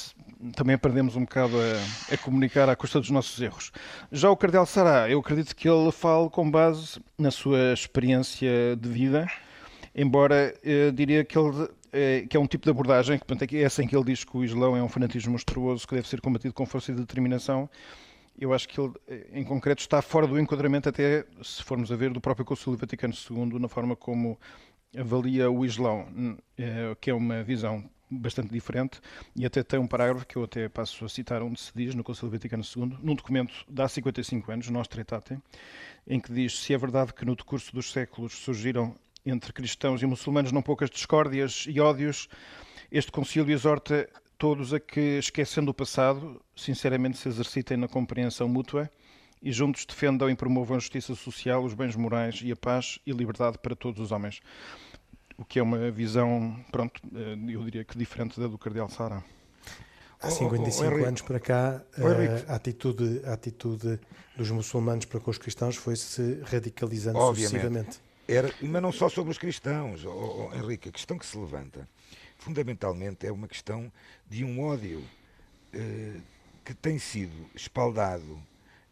[0.57, 3.71] também aprendemos um bocado a, a, comunicar à custa dos nossos erros.
[4.11, 8.89] Já o Cardeal Sará, eu acredito que ele fale com base na sua experiência de
[8.89, 9.31] vida,
[9.95, 11.69] embora eu diria que ele
[12.29, 14.37] que é um tipo de abordagem, que portanto, é essa em que ele diz que
[14.37, 17.69] o Islão é um fanatismo monstruoso que deve ser combatido com força e determinação.
[18.39, 21.97] Eu acho que ele, eh, em concreto, está fora do enquadramento, até se formos a
[21.97, 24.39] ver, do próprio Concílio Vaticano II, na forma como
[24.97, 26.07] avalia o Islão,
[26.57, 29.01] é, que é uma visão bastante diferente,
[29.35, 32.05] e até tem um parágrafo que eu até passo a citar, onde se diz, no
[32.05, 35.39] Concílio Vaticano II, num documento de há 55 anos, Nós Tretate,
[36.07, 38.95] em que diz se é verdade que no decurso dos séculos surgiram
[39.25, 42.29] entre cristãos e muçulmanos não poucas discórdias e ódios,
[42.91, 48.91] este concílio exorta todos a que, esquecendo o passado, sinceramente se exercitem na compreensão mútua
[49.41, 53.13] e juntos defendam e promovam a justiça social, os bens morais e a paz e
[53.13, 54.41] liberdade para todos os homens.
[55.37, 59.25] O que é uma visão, pronto, eh, eu diria que diferente da do Cardeal Sara.
[60.21, 63.99] Há 55 oh, oh, anos para cá, eh, a, atitude, a atitude
[64.37, 67.51] dos muçulmanos para com os cristãos foi-se radicalizando Obviamente.
[67.51, 68.01] sucessivamente.
[68.33, 71.87] Era, mas não só sobre os cristãos, oh, oh, Henrique, a questão que se levanta,
[72.39, 73.93] fundamentalmente, é uma questão
[74.27, 75.05] de um ódio
[75.71, 76.19] eh,
[76.65, 78.43] que tem sido espaldado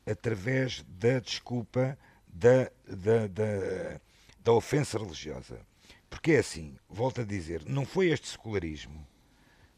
[0.06, 1.98] através da desculpa
[2.28, 4.00] da, da, da,
[4.44, 5.58] da ofensa religiosa.
[6.10, 9.06] Porque é assim, volto a dizer, não foi este secularismo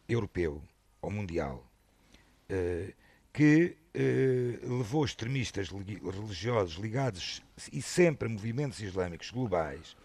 [0.09, 0.61] europeu
[1.01, 1.65] ou mundial
[2.49, 2.95] eh,
[3.33, 7.43] que eh, levou extremistas religiosos ligados
[7.73, 9.97] e sempre a movimentos islâmicos globais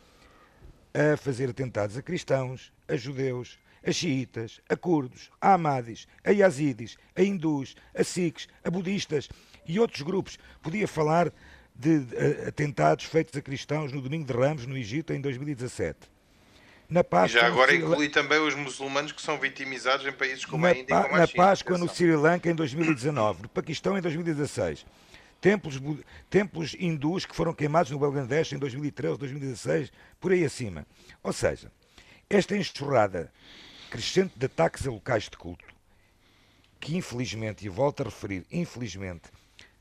[0.94, 6.98] a fazer atentados a cristãos, a judeus, a xiitas, a curdos, a amadis, a yazidis,
[7.16, 9.30] a hindus, a sikhs, a budistas
[9.68, 10.40] e outros grupos.
[10.62, 11.32] Podia falar
[11.76, 12.02] de
[12.48, 16.17] atentados feitos a cristãos no Domingo de Ramos, no Egito, em 2017
[16.90, 20.64] na Páscoa, e já agora inclui também os muçulmanos que são vitimizados em países como
[20.64, 23.98] na, a Índia e como a Na Páscoa no Sri Lanka em 2019, no Paquistão
[23.98, 24.86] em 2016.
[25.42, 25.80] Templos,
[26.30, 30.88] templos hindus que foram queimados no Bangladesh em 2013, 2016, por aí acima.
[31.22, 31.72] Ou seja,
[32.30, 33.32] esta enxurrada
[33.92, 35.66] crescente de ataques a locais de culto,
[36.80, 39.30] que infelizmente, e volto a referir, infelizmente,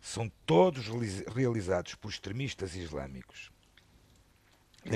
[0.00, 0.88] são todos
[1.34, 3.50] realizados por extremistas islâmicos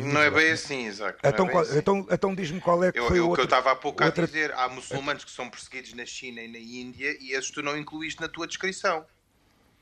[0.02, 1.18] não é bem assim, Isaac.
[1.24, 1.78] Então, é assim.
[1.78, 4.02] então, então diz-me qual é que eu, foi eu, o que eu estava há pouco
[4.04, 4.24] outra...
[4.24, 4.52] a dizer.
[4.54, 8.20] Há muçulmanos que são perseguidos na China e na Índia e esses tu não incluíste
[8.20, 9.04] na tua descrição.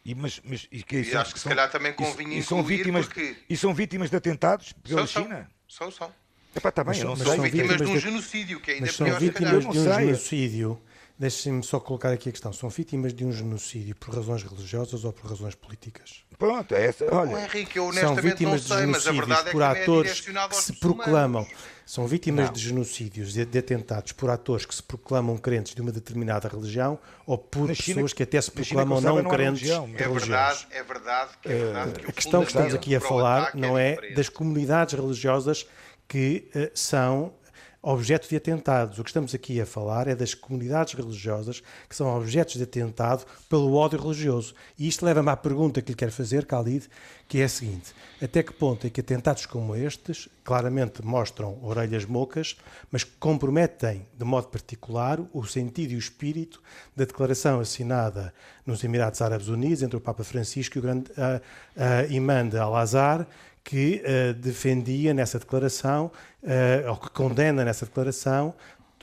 [0.04, 3.06] E, mas, mas, e, que, e acho que, se calhar também convinha e, são vítimas,
[3.06, 3.36] porque...
[3.48, 5.50] E são vítimas de atentados pela são, China?
[5.68, 6.12] São, são.
[6.56, 8.96] Epá, tá bem, mas, não são, são vítimas de um genocídio, que é ainda mas
[8.96, 9.10] pior.
[9.10, 10.82] São vítimas de um genocídio
[11.18, 12.52] Deixem-me só colocar aqui a questão.
[12.52, 16.22] São vítimas de um genocídio por razões religiosas ou por razões políticas?
[16.38, 17.12] Pronto, é essa.
[17.12, 19.44] Olha, Oh, Henrique, eu São honestamente vítimas não sei, de mas a genocídios verdade é
[19.50, 21.46] que por é atores que se proclamam.
[21.84, 22.52] São vítimas Não.
[22.52, 26.98] de genocídios e de atentados por atores que se proclamam crentes de uma determinada religião
[27.26, 29.86] ou por Na China- pessoas que até se proclamam não não há crentes religião.
[29.86, 30.20] de É religiões.
[30.28, 33.76] verdade, é verdade que é verdade que A questão que estamos aqui a falar não
[33.76, 35.66] é das comunidades religiosas
[36.06, 37.32] que eh, são
[37.80, 38.98] objeto de atentados.
[38.98, 43.24] O que estamos aqui a falar é das comunidades religiosas que são objetos de atentado
[43.48, 44.54] pelo ódio religioso.
[44.78, 46.88] E isto leva-me à pergunta que lhe quero fazer, Khalid,
[47.28, 52.04] que é a seguinte: até que ponto é que atentados como estes claramente mostram orelhas
[52.04, 52.56] mocas,
[52.90, 56.60] mas comprometem de modo particular o sentido e o espírito
[56.96, 58.32] da declaração assinada
[58.66, 61.40] nos Emirados Árabes Unidos entre o Papa Francisco e o grande ah,
[61.76, 63.26] ah, imã de Al-Azhar,
[63.68, 66.10] que eh, defendia nessa declaração,
[66.42, 68.54] eh, ou que condena nessa declaração,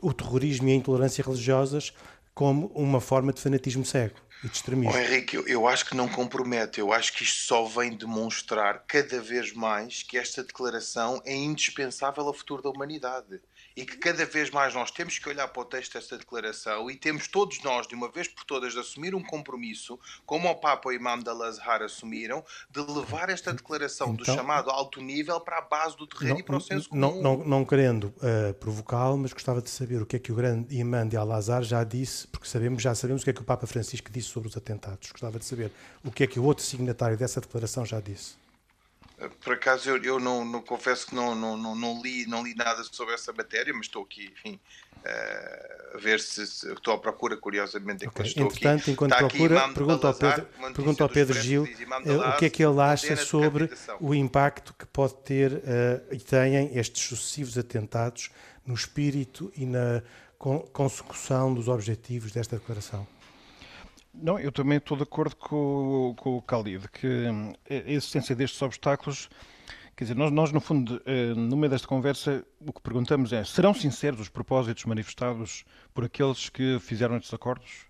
[0.02, 1.94] o terrorismo e a intolerância religiosas
[2.34, 4.92] como uma forma de fanatismo cego e de extremismo.
[4.92, 6.80] Oh, Henrique, eu, eu acho que não compromete.
[6.80, 12.26] Eu acho que isto só vem demonstrar cada vez mais que esta declaração é indispensável
[12.26, 13.40] ao futuro da humanidade.
[13.78, 16.96] E que cada vez mais nós temos que olhar para o texto desta declaração e
[16.96, 20.94] temos todos nós, de uma vez por todas, de assumir um compromisso, como o Papa
[20.94, 25.42] e o Imam de Al-Azhar assumiram, de levar esta declaração do Então- chamado alto nível
[25.42, 27.02] para a base do terreno e para o senso comum.
[27.02, 30.36] não, não, não querendo eh, provocá-lo, mas gostava de saber o que é que o
[30.36, 33.46] grande imã de Al-Azhar já disse, porque sabemos, já sabemos o que é que o
[33.46, 35.12] Papa Francisco disse sobre os atentados.
[35.12, 35.70] Gostava de saber
[36.04, 38.36] o que é que o outro signatário dessa declaração já disse.
[39.42, 42.54] Por acaso eu, eu não, não- confesso que não, não, não, não li, não li
[42.54, 44.60] nada sobre essa matéria, mas estou aqui, enfim,
[45.06, 48.26] eh, a ver se, se- estou à procura, curiosamente, enquanto Ok.
[48.32, 48.92] estou Entretanto, aqui.
[48.92, 52.64] enquanto Está procura, pergunta ao Pedro, pergunta ao Pedro Gil eh, o que é que
[52.64, 53.70] ele acha sobre
[54.02, 58.30] o impacto que pode ter eh, e têm estes sucessivos atentados
[58.66, 60.02] no espírito e na
[60.38, 63.08] con- consecução dos objetivos desta declaração.
[64.22, 68.62] Não, eu também estou de acordo com, com o Khalid, que hum, a existência destes
[68.62, 69.30] obstáculos,
[69.96, 73.44] quer dizer, nós, nós no fundo, eh, no meio desta conversa, o que perguntamos é,
[73.44, 77.86] serão sinceros os propósitos manifestados por aqueles que fizeram estes acordos?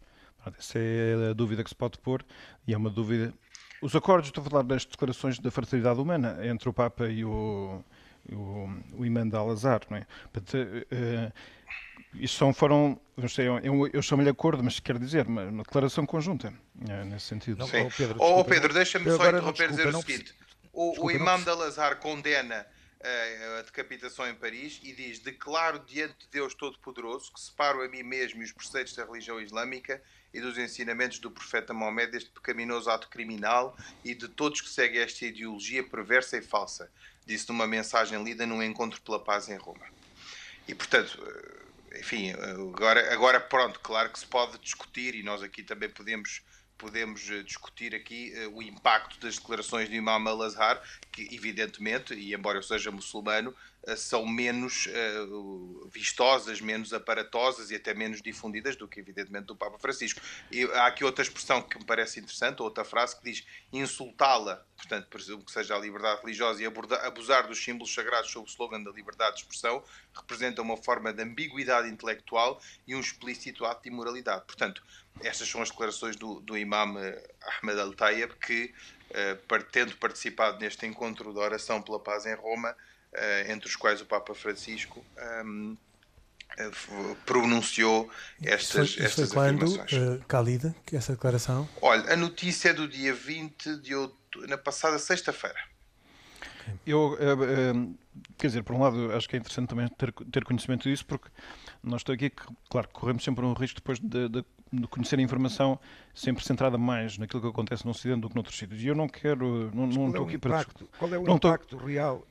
[0.58, 2.24] Essa é a dúvida que se pode pôr,
[2.68, 3.34] e é uma dúvida...
[3.82, 7.84] Os acordos, estou a falar das declarações da fraternidade humana entre o Papa e o,
[8.32, 10.08] o, o imã de Al-Azhar, não é?
[10.32, 10.58] Portanto,
[12.16, 16.06] isto são, foram, não sei, eu, eu chamo-lhe acordo, mas quer dizer, uma, uma declaração
[16.06, 16.54] conjunta,
[16.88, 17.60] eh, nesse sentido.
[17.60, 17.82] Não, Sim.
[17.82, 20.36] Oh, Pedro, Oh, desculpa, Pedro, deixa-me só interromper e dizer o seguinte:
[20.72, 22.66] o, desculpa, o Imam de Al-Azhar condena
[23.02, 27.88] eh, a decapitação em Paris e diz: Declaro diante de Deus Todo-Poderoso que separo a
[27.88, 30.02] mim mesmo e os preceitos da religião islâmica
[30.34, 35.02] e dos ensinamentos do profeta Maomé deste pecaminoso ato criminal e de todos que seguem
[35.02, 36.92] esta ideologia perversa e falsa.
[37.26, 39.86] Disse numa mensagem lida num encontro pela paz em Roma.
[40.68, 41.65] E portanto, eh,
[42.00, 46.42] enfim, agora, agora pronto, claro que se pode discutir e nós aqui também podemos
[46.78, 50.82] podemos eh, discutir aqui eh, o impacto das declarações de Imam Al-Azhar,
[51.12, 53.56] que evidentemente, e embora eu seja muçulmano,
[53.96, 55.26] são menos eh,
[55.92, 60.22] vistosas, menos aparatosas e até menos difundidas do que evidentemente do Papa Francisco.
[60.52, 65.08] E há aqui outra expressão que me parece interessante, outra frase que diz insultá-la, portanto
[65.08, 68.92] presumo que seja a liberdade religiosa e abusar dos símbolos sagrados sob o slogan da
[68.92, 69.84] liberdade de expressão,
[70.16, 74.46] representa uma forma de ambiguidade intelectual e um explícito ato de imoralidade.
[74.46, 74.82] Portanto,
[75.22, 77.24] estas são as declarações do, do imam eh,
[77.62, 78.74] Ahmed Al-Tayeb, que,
[79.12, 82.76] eh, par- tendo participado neste encontro de oração pela paz em Roma, eh,
[83.50, 85.76] entre os quais o Papa Francisco ehm,
[86.58, 86.70] eh,
[87.26, 88.10] pronunciou
[88.42, 89.92] estas, Isso foi, isso estas foi quando, afirmações.
[90.22, 91.68] uh, Khalid, que essa declaração?
[91.82, 95.58] Olha, a notícia é do dia 20 de outubro, na passada sexta-feira.
[96.86, 97.90] Eu, eh, eh,
[98.38, 101.30] quer dizer, por um lado, acho que é interessante também ter, ter conhecimento disso, porque
[101.84, 105.22] nós estamos aqui, que, claro, corremos sempre um risco depois de, de- de conhecer a
[105.22, 105.80] informação
[106.14, 108.82] sempre centrada mais naquilo que acontece no Ocidente do que noutros sítios.
[108.82, 110.52] E eu não quero, não, não Qual é estou o aqui para.
[110.62, 110.90] impacto?
[110.98, 112.28] Qual é o Não estou- impacto real?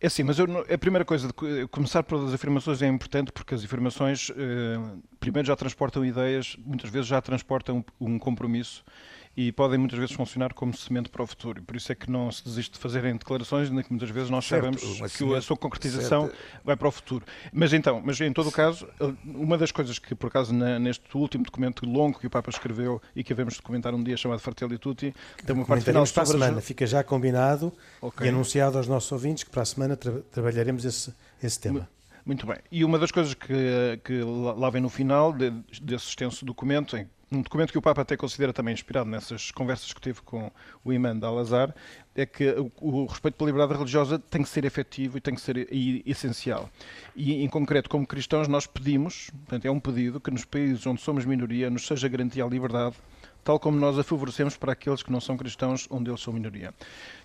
[0.00, 3.52] É assim, mas eu a primeira coisa, de co- começar pelas afirmações é importante porque
[3.54, 4.78] as afirmações, eh,
[5.18, 8.84] primeiro, já transportam ideias, muitas vezes já transportam um compromisso
[9.40, 11.60] e podem muitas vezes funcionar como semente para o futuro.
[11.60, 14.30] E por isso é que não se desiste de fazerem declarações, ainda que muitas vezes
[14.30, 16.38] nós Certo, sabemos que a sua concretização certa.
[16.64, 17.24] vai para o futuro.
[17.52, 18.88] Mas então, mas em todo o caso,
[19.24, 23.00] uma das coisas que por acaso na- neste último documento longo que o Papa escreveu
[23.14, 25.14] e que havemos de comentar um dia chamado Fratelli Tutti,
[25.46, 26.60] tem uma parte final Comentaremos para a sobre semana.
[26.60, 27.72] Fica já combinado
[28.02, 28.26] Ok.
[28.26, 31.88] e anunciado aos nossos ouvintes que para a semana tra- trabalharemos esse, esse tema.
[32.26, 32.56] Muito bem.
[32.72, 36.96] E uma das coisas que, que lá lá vem no final de- desse extenso documento,
[36.96, 40.50] em, um documento que o Papa até considera também inspirado nessas conversas que teve com
[40.84, 41.74] o imã de Al-Azhar,
[42.14, 45.40] é que o, o, respeito pela liberdade religiosa tem que ser efetivo e tem que
[45.40, 46.70] ser e, essencial.
[47.14, 51.00] E, em concreto, como cristãos, nós pedimos, portanto, é um pedido que nos países onde
[51.02, 52.96] somos minoria nos seja garantida a liberdade
[53.44, 56.74] tal como nós a favorecemos para aqueles que não são cristãos, onde eles são minoria.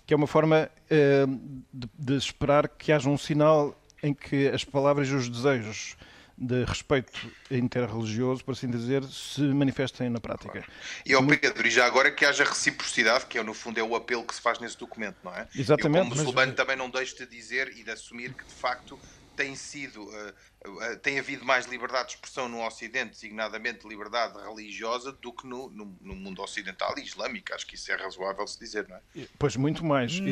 [0.06, 1.26] Que é uma forma eh,
[1.70, 5.98] de, de, esperar que haja um sinal em que as palavras e os desejos
[6.36, 10.64] de respeito interreligioso, por assim dizer, se manifestem na prática.
[11.06, 13.94] E ao Pedro, e já agora que haja reciprocidade, que é no fundo é o
[13.94, 15.46] apelo que se faz nesse documento, não é?
[15.54, 15.98] Exatamente.
[15.98, 16.56] Eu, como muçulmano, mas...
[16.56, 18.98] também não deixo de dizer e de assumir que, de facto,
[19.34, 20.34] tem sido, uh,
[20.66, 25.68] uh, tem havido mais liberdade de expressão no Ocidente, designadamente liberdade religiosa, do que no,
[25.70, 27.52] no, no, mundo ocidental e islâmico.
[27.54, 29.26] Acho que isso é razoável se dizer, não é?
[29.38, 30.12] Pois, muito mais.
[30.12, 30.22] E,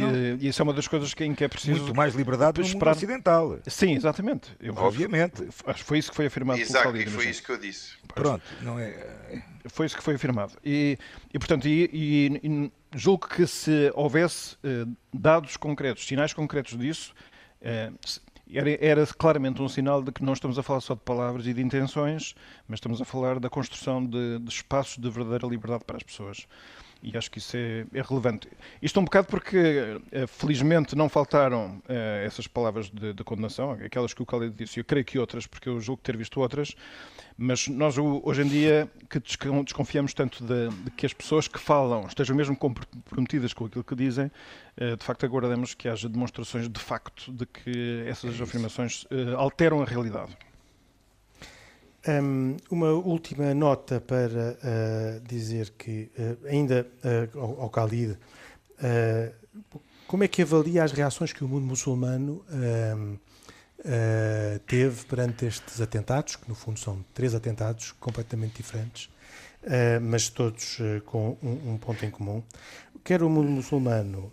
[0.40, 1.82] e, isso é uma das coisas que, em que é preciso.
[1.82, 2.94] Muito mais liberdade no esperar...
[2.94, 3.58] mundo ocidental.
[3.66, 4.56] Sim, exatamente.
[4.60, 5.42] Eu, Obviamente.
[5.66, 7.58] Acho que foi isso que foi afirmado Exato, pelo Khalid, e foi isso que eu
[7.58, 7.96] disse.
[8.14, 9.42] Pronto, não é.
[9.66, 10.56] Foi isso que foi afirmado.
[10.64, 10.98] E,
[11.32, 17.14] e portanto, e, e, julgo que se houvesse uh, dados concretos, sinais concretos disso.
[17.60, 17.96] Uh,
[18.54, 21.54] era, era, claramente um sinal de que não estamos a falar só de palavras e
[21.54, 22.34] de intenções,
[22.68, 26.46] mas estamos a falar da construção de, de espaços de verdadeira liberdade para as pessoas.
[27.02, 28.48] E acho que isso é, é relevante.
[28.80, 31.92] Isto um bocado porque, eh, felizmente, não faltaram uh,
[32.24, 35.68] essas palavras de, de, condenação, aquelas que o Khaled disse, eu creio que outras, porque
[35.68, 36.76] eu julgo ter visto outras,
[37.36, 42.06] mas nós, hoje em dia, que desconfiamos tanto de, de, que as pessoas que falam
[42.06, 44.26] estejam mesmo comprometidas com aquilo que dizem,
[44.80, 49.36] uh, de facto aguardamos que haja demonstrações de facto de que essas é afirmações uh,
[49.36, 50.36] alteram a realidade.
[52.06, 58.18] Um, uma última nota para uh, dizer que, uh, ainda uh, ao, ao Khalid,
[60.08, 62.44] como é que avalia as reações que o mundo muçulmano
[64.66, 69.08] teve perante estes atentados, que no fundo são três atentados completamente diferentes,
[70.02, 72.42] mas todos com um, um, ponto em comum?
[73.04, 74.32] Quer o mundo muçulmano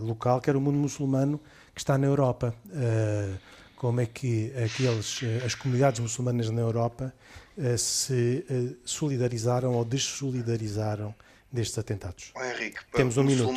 [0.00, 1.40] local, quer o mundo muçulmano
[1.72, 2.52] que está na Europa
[3.78, 7.14] como é que aqueles, eh, as comunidades muçulmanas na Europa
[7.56, 11.14] eh, se eh, solidarizaram ou dessolidarizaram
[11.50, 12.32] destes atentados.
[12.34, 13.50] Oh, Henrique, Temos um minuto,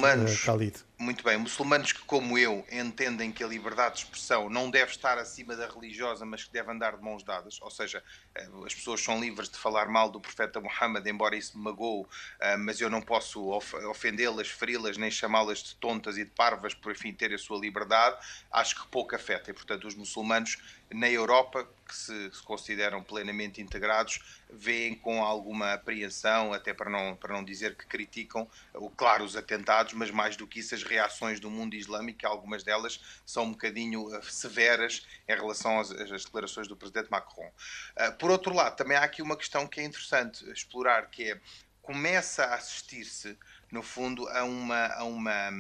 [0.45, 0.75] Khalid.
[1.01, 5.17] Muito bem, muçulmanos que, como eu, entendem que a liberdade de expressão não deve estar
[5.17, 8.03] acima da religiosa, mas que deve andar de mãos dadas, ou seja,
[8.35, 12.05] eh, as pessoas são livres de falar mal do profeta Muhammad, embora isso me magoe,
[12.39, 13.49] eh, mas eu não posso
[13.89, 18.23] ofendê-las, feri-las, nem chamá-las de tontas e de parvas por, enfim, ter a sua liberdade,
[18.51, 19.49] acho que pouco afeta.
[19.49, 20.59] E, portanto, os muçulmanos
[20.93, 27.33] na Europa, que se, consideram plenamente integrados, veem com alguma apreensão, até para não, para
[27.33, 28.47] não dizer que criticam,
[28.95, 32.99] claro, os atentados, mas mais do que isso, as reações do mundo islâmico, algumas delas
[33.25, 37.47] são um bocadinho eh, severas em relação às, às declarações do presidente Macron.
[37.47, 41.41] Uh, por outro lado, também há aqui uma questão que é interessante explorar, que é
[41.81, 43.37] começa a assistir-se,
[43.71, 45.51] no fundo, a uma, a uma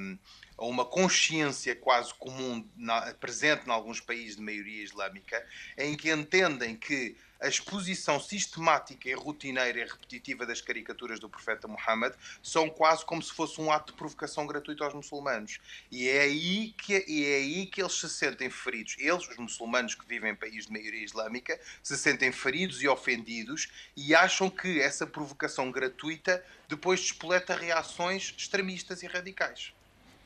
[0.57, 5.45] a uma consciência quase comum na, presente em alguns países de maioria islâmica,
[5.77, 11.67] em que entendem que a exposição sistemática e rotineira e repetitiva das caricaturas do profeta
[11.67, 15.59] Muhammad são quase como se fosse um ato de provocação gratuito aos muçulmanos.
[15.91, 18.95] E é aí que, e é aí que eles se sentem feridos.
[18.99, 23.69] Eles, os muçulmanos que vivem em países de maioria islâmica, se sentem feridos e ofendidos
[23.97, 29.73] e acham que essa provocação gratuita depois despoleta reações extremistas e radicais.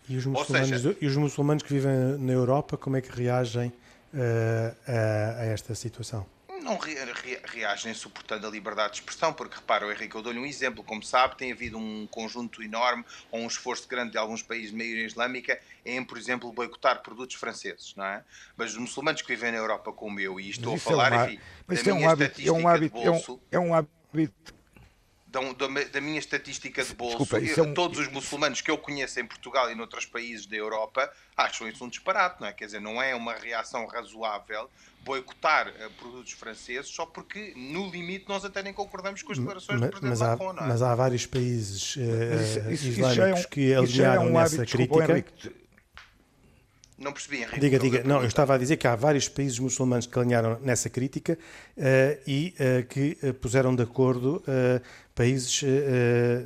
[0.07, 3.69] E os muçulmanos, seja, e os muçulmanos que vivem na Europa, como é que reagem
[4.13, 6.25] uh, a, a esta situação?
[6.65, 10.45] não re, re, reagem suportando a liberdade de expressão, porque repara, Henrique, eu dou-lhe um
[10.45, 14.71] exemplo, como sabe, tem havido um conjunto enorme ou um esforço grande de alguns países
[14.71, 18.23] de maioria islâmica em, por exemplo, boicotar produtos franceses, não é?
[18.57, 21.25] Mas os muçulmanos que vivem na Europa como eu, e estou a falar, é um,
[21.25, 23.73] enfim, mas da minha é um hábito, é um hábito, bolso, é um, é um
[23.75, 24.55] hábito
[25.53, 27.73] da, da, minha estatística de bolso, Desculpa, eu, é um...
[27.73, 31.83] todos os muçulmanos que eu conheço em Portugal e noutros países da Europa acham isso
[31.83, 32.53] um disparate, não é?
[32.53, 34.69] Quer dizer, não é uma reação razoável
[35.03, 39.79] boicotar uh, produtos franceses só porque, no limite, nós até nem concordamos com as declarações
[39.79, 41.99] mas, do Presidente mas Macron, há, Mas há vários países uh,
[42.69, 45.25] isso, isso, islâmicos isso é um, que alinharam é um nessa crítica.
[46.97, 47.59] Não percebi, Henrique.
[47.59, 48.03] Diga, diga.
[48.05, 51.37] Não, eu estava a dizer que há vários países muçulmanos que alinharam nessa crítica
[51.77, 51.81] uh,
[52.25, 54.41] e uh, que uh, puseram de acordo
[55.15, 55.63] países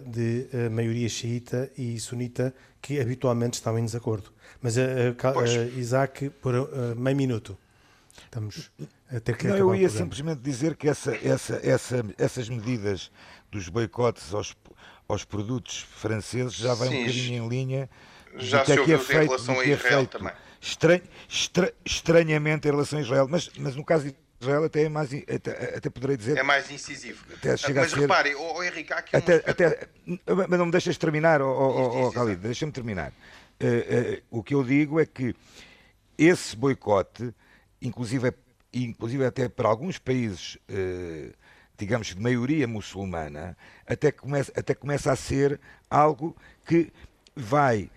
[0.06, 4.32] de maioria xiita e sunita que habitualmente estão em desacordo.
[4.62, 4.76] Mas,
[5.76, 6.54] Isaac, por
[6.96, 7.58] meio minuto.
[8.26, 8.72] Estamos
[9.12, 13.12] a ter que Não, eu ia simplesmente dizer que essa, essa, essa, essas medidas
[13.52, 14.56] dos boicotes aos,
[15.08, 17.90] aos produtos franceses já vai Sim, um bocadinho em linha
[18.38, 20.34] já se é ouviu é feito, em relação a é Israel é também.
[20.62, 21.04] Estranho,
[21.86, 25.76] estranhamente em relação a Israel, mas, mas no caso de Israel até é mais, até,
[25.76, 26.38] até poderei dizer...
[26.38, 27.26] É mais incisivo.
[27.34, 29.88] Até chega Mas a ser, repare, oh, oh, Henrique, há aqui até, um até,
[30.48, 33.12] Mas não me deixas terminar, oh, Khalid, deixa-me terminar.
[33.62, 35.36] Uh, uh, o que eu digo é que
[36.18, 37.34] esse boicote,
[37.82, 38.34] inclusive,
[38.74, 41.34] inclusive até para alguns países, uh,
[41.78, 45.60] digamos, de maioria muçulmana, até começa, até começa a ser
[45.90, 46.36] algo
[46.66, 46.92] que
[47.36, 47.90] vai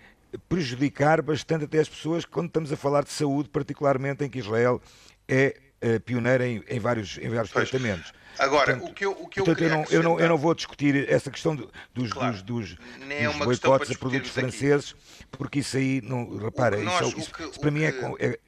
[0.49, 4.81] prejudicar bastante até as pessoas quando estamos a falar de saúde, particularmente em que Israel
[5.27, 7.69] é uh, pioneira em, em, vários, em vários pois.
[7.69, 8.13] tratamentos.
[8.39, 10.37] Agora, portanto, o que eu, o que eu, portanto, eu, não, eu, não, eu não
[10.37, 11.55] vou discutir essa questão
[11.93, 12.77] dos, claro, dos, dos,
[13.09, 15.25] é dos boicotes a produtos franceses, aqui.
[15.31, 18.39] porque isso aí, não, repara, isso, nós, isso, que, isso para mim é, é,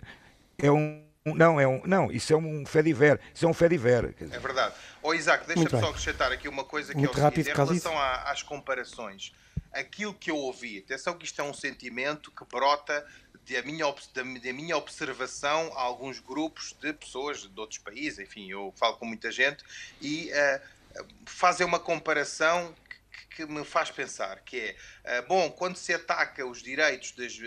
[0.58, 3.20] é um não, é um, não, isso é um fé diver.
[3.34, 4.14] Isso é um fé diver.
[4.20, 4.76] É verdade.
[5.02, 7.50] Ó oh, Isaac, deixa-me só acrescentar aqui uma coisa que Muito é o seguinte, rápido,
[7.50, 9.34] em relação às comparações.
[9.72, 13.06] Aquilo que eu ouvi, atenção que isto é um sentimento que brota
[13.50, 18.50] da minha, da, da minha observação a alguns grupos de pessoas de outros países, enfim,
[18.50, 19.64] eu falo com muita gente,
[20.02, 22.76] e uh, fazem uma comparação
[23.36, 27.38] que me faz pensar, que é, uh, bom, quando se ataca os direitos das,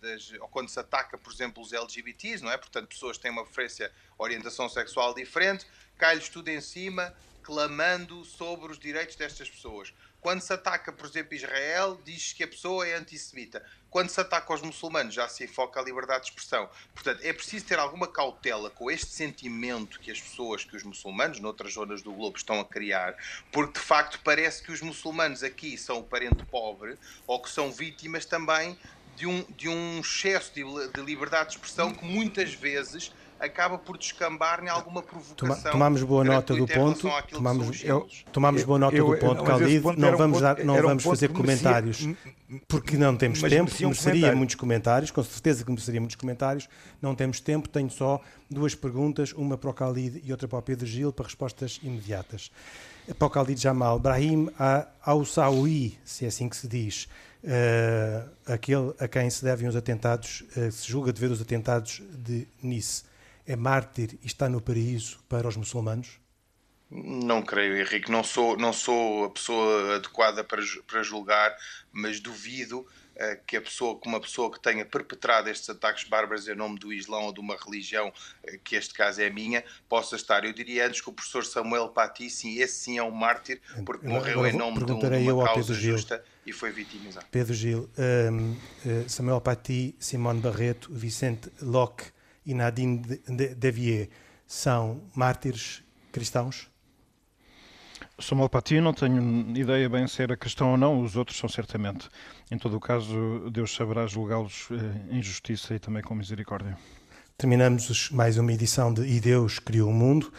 [0.00, 2.58] das, ou quando se ataca, por exemplo, os LGBTs, não é?
[2.58, 5.66] Portanto, pessoas que têm uma preferência, orientação sexual diferente,
[5.96, 7.14] cai-lhes tudo em cima,
[7.44, 9.92] clamando sobre os direitos destas pessoas.
[10.20, 13.62] Quando se ataca, por exemplo, Israel, diz que a pessoa é antissemita.
[13.90, 16.68] Quando se ataca os muçulmanos, já se enfoca a liberdade de expressão.
[16.94, 21.40] Portanto, é preciso ter alguma cautela com este sentimento que as pessoas, que os muçulmanos,
[21.40, 23.14] noutras zonas do globo, estão a criar,
[23.52, 27.70] porque de facto parece que os muçulmanos aqui são o parente pobre ou que são
[27.70, 28.78] vítimas também
[29.16, 33.12] de um, de um excesso de, de liberdade de expressão que muitas vezes
[33.44, 35.72] acaba por descambar em alguma provocação.
[35.72, 37.08] Tomamos boa nota do ponto.
[37.30, 39.82] Tomamos, eu, tomamos boa nota eu, do ponto, Khalid.
[39.96, 43.70] Não vamos, dar, não vamos um fazer comentários merecia, porque não temos tempo.
[43.80, 46.68] Mereceria um muitos comentários, com certeza que mereceria muitos comentários.
[47.00, 47.68] Não temos tempo.
[47.68, 48.20] Tenho só
[48.50, 52.50] duas perguntas, uma para o Khalid e outra para o Pedro Gil, para respostas imediatas.
[53.18, 54.48] Para o Khalid Jamal, Brahim
[55.02, 57.06] Aoussaoui, se é assim que se diz,
[57.44, 62.48] uh, aquele a quem se devem os atentados, uh, se julga dever os atentados de
[62.62, 63.04] Nice
[63.46, 66.18] é mártir e está no paraíso para os muçulmanos?
[66.90, 68.10] Não creio, Henrique.
[68.10, 71.56] Não sou, não sou a pessoa adequada para, para julgar,
[71.90, 76.46] mas duvido uh, que a pessoa, como uma pessoa que tenha perpetrado estes ataques bárbaros
[76.46, 79.64] em nome do Islão ou de uma religião, uh, que este caso é a minha,
[79.88, 80.44] possa estar.
[80.44, 84.06] Eu diria antes que o professor Samuel Paty, sim, esse sim é um mártir, porque
[84.06, 87.26] morreu em nome de, um, de uma causa justa e foi vitimizado.
[87.30, 92.13] Pedro Gil, um, uh, eh, Samuel Paty, Simone Barreto, Vicente Locke,
[92.44, 92.98] e Nadine
[93.56, 94.08] Devier
[94.46, 95.82] são mártires
[96.12, 96.68] cristãos?
[98.18, 102.08] Samuel Paty, não tenho ideia bem se era cristão ou não, os outros são certamente.
[102.50, 106.78] Em todo o caso, Deus saberá julgá-los eh, em justiça e também com misericórdia.
[107.36, 110.32] Terminamos mais uma edição de E Deus Criou o Mundo,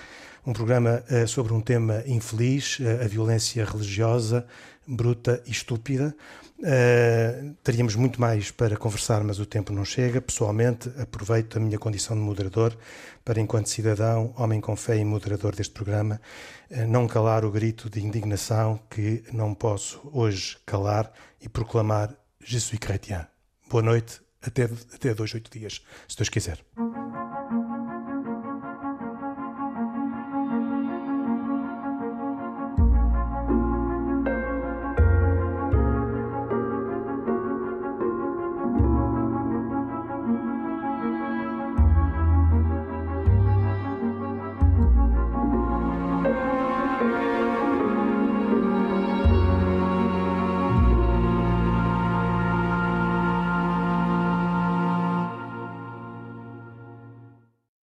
[0.47, 4.47] um programa uh, sobre um tema infeliz, uh, a violência religiosa,
[4.88, 6.16] bruta e estúpida.
[6.60, 10.22] Uh, teríamos muito mais para conversar, mas o tempo não chega.
[10.22, 12.78] Pessoalmente, aproveito a minha condição de moderador
[13.24, 16.22] para, enquanto cidadão, homem com fé e moderador deste programa,
[16.72, 21.12] uh, não calar o grito de indignação que não posso hoje calar
[21.42, 23.26] e proclamar Je suis chrétien.
[23.70, 26.60] Boa noite, até, até dois, oito dias, se Deus quiser.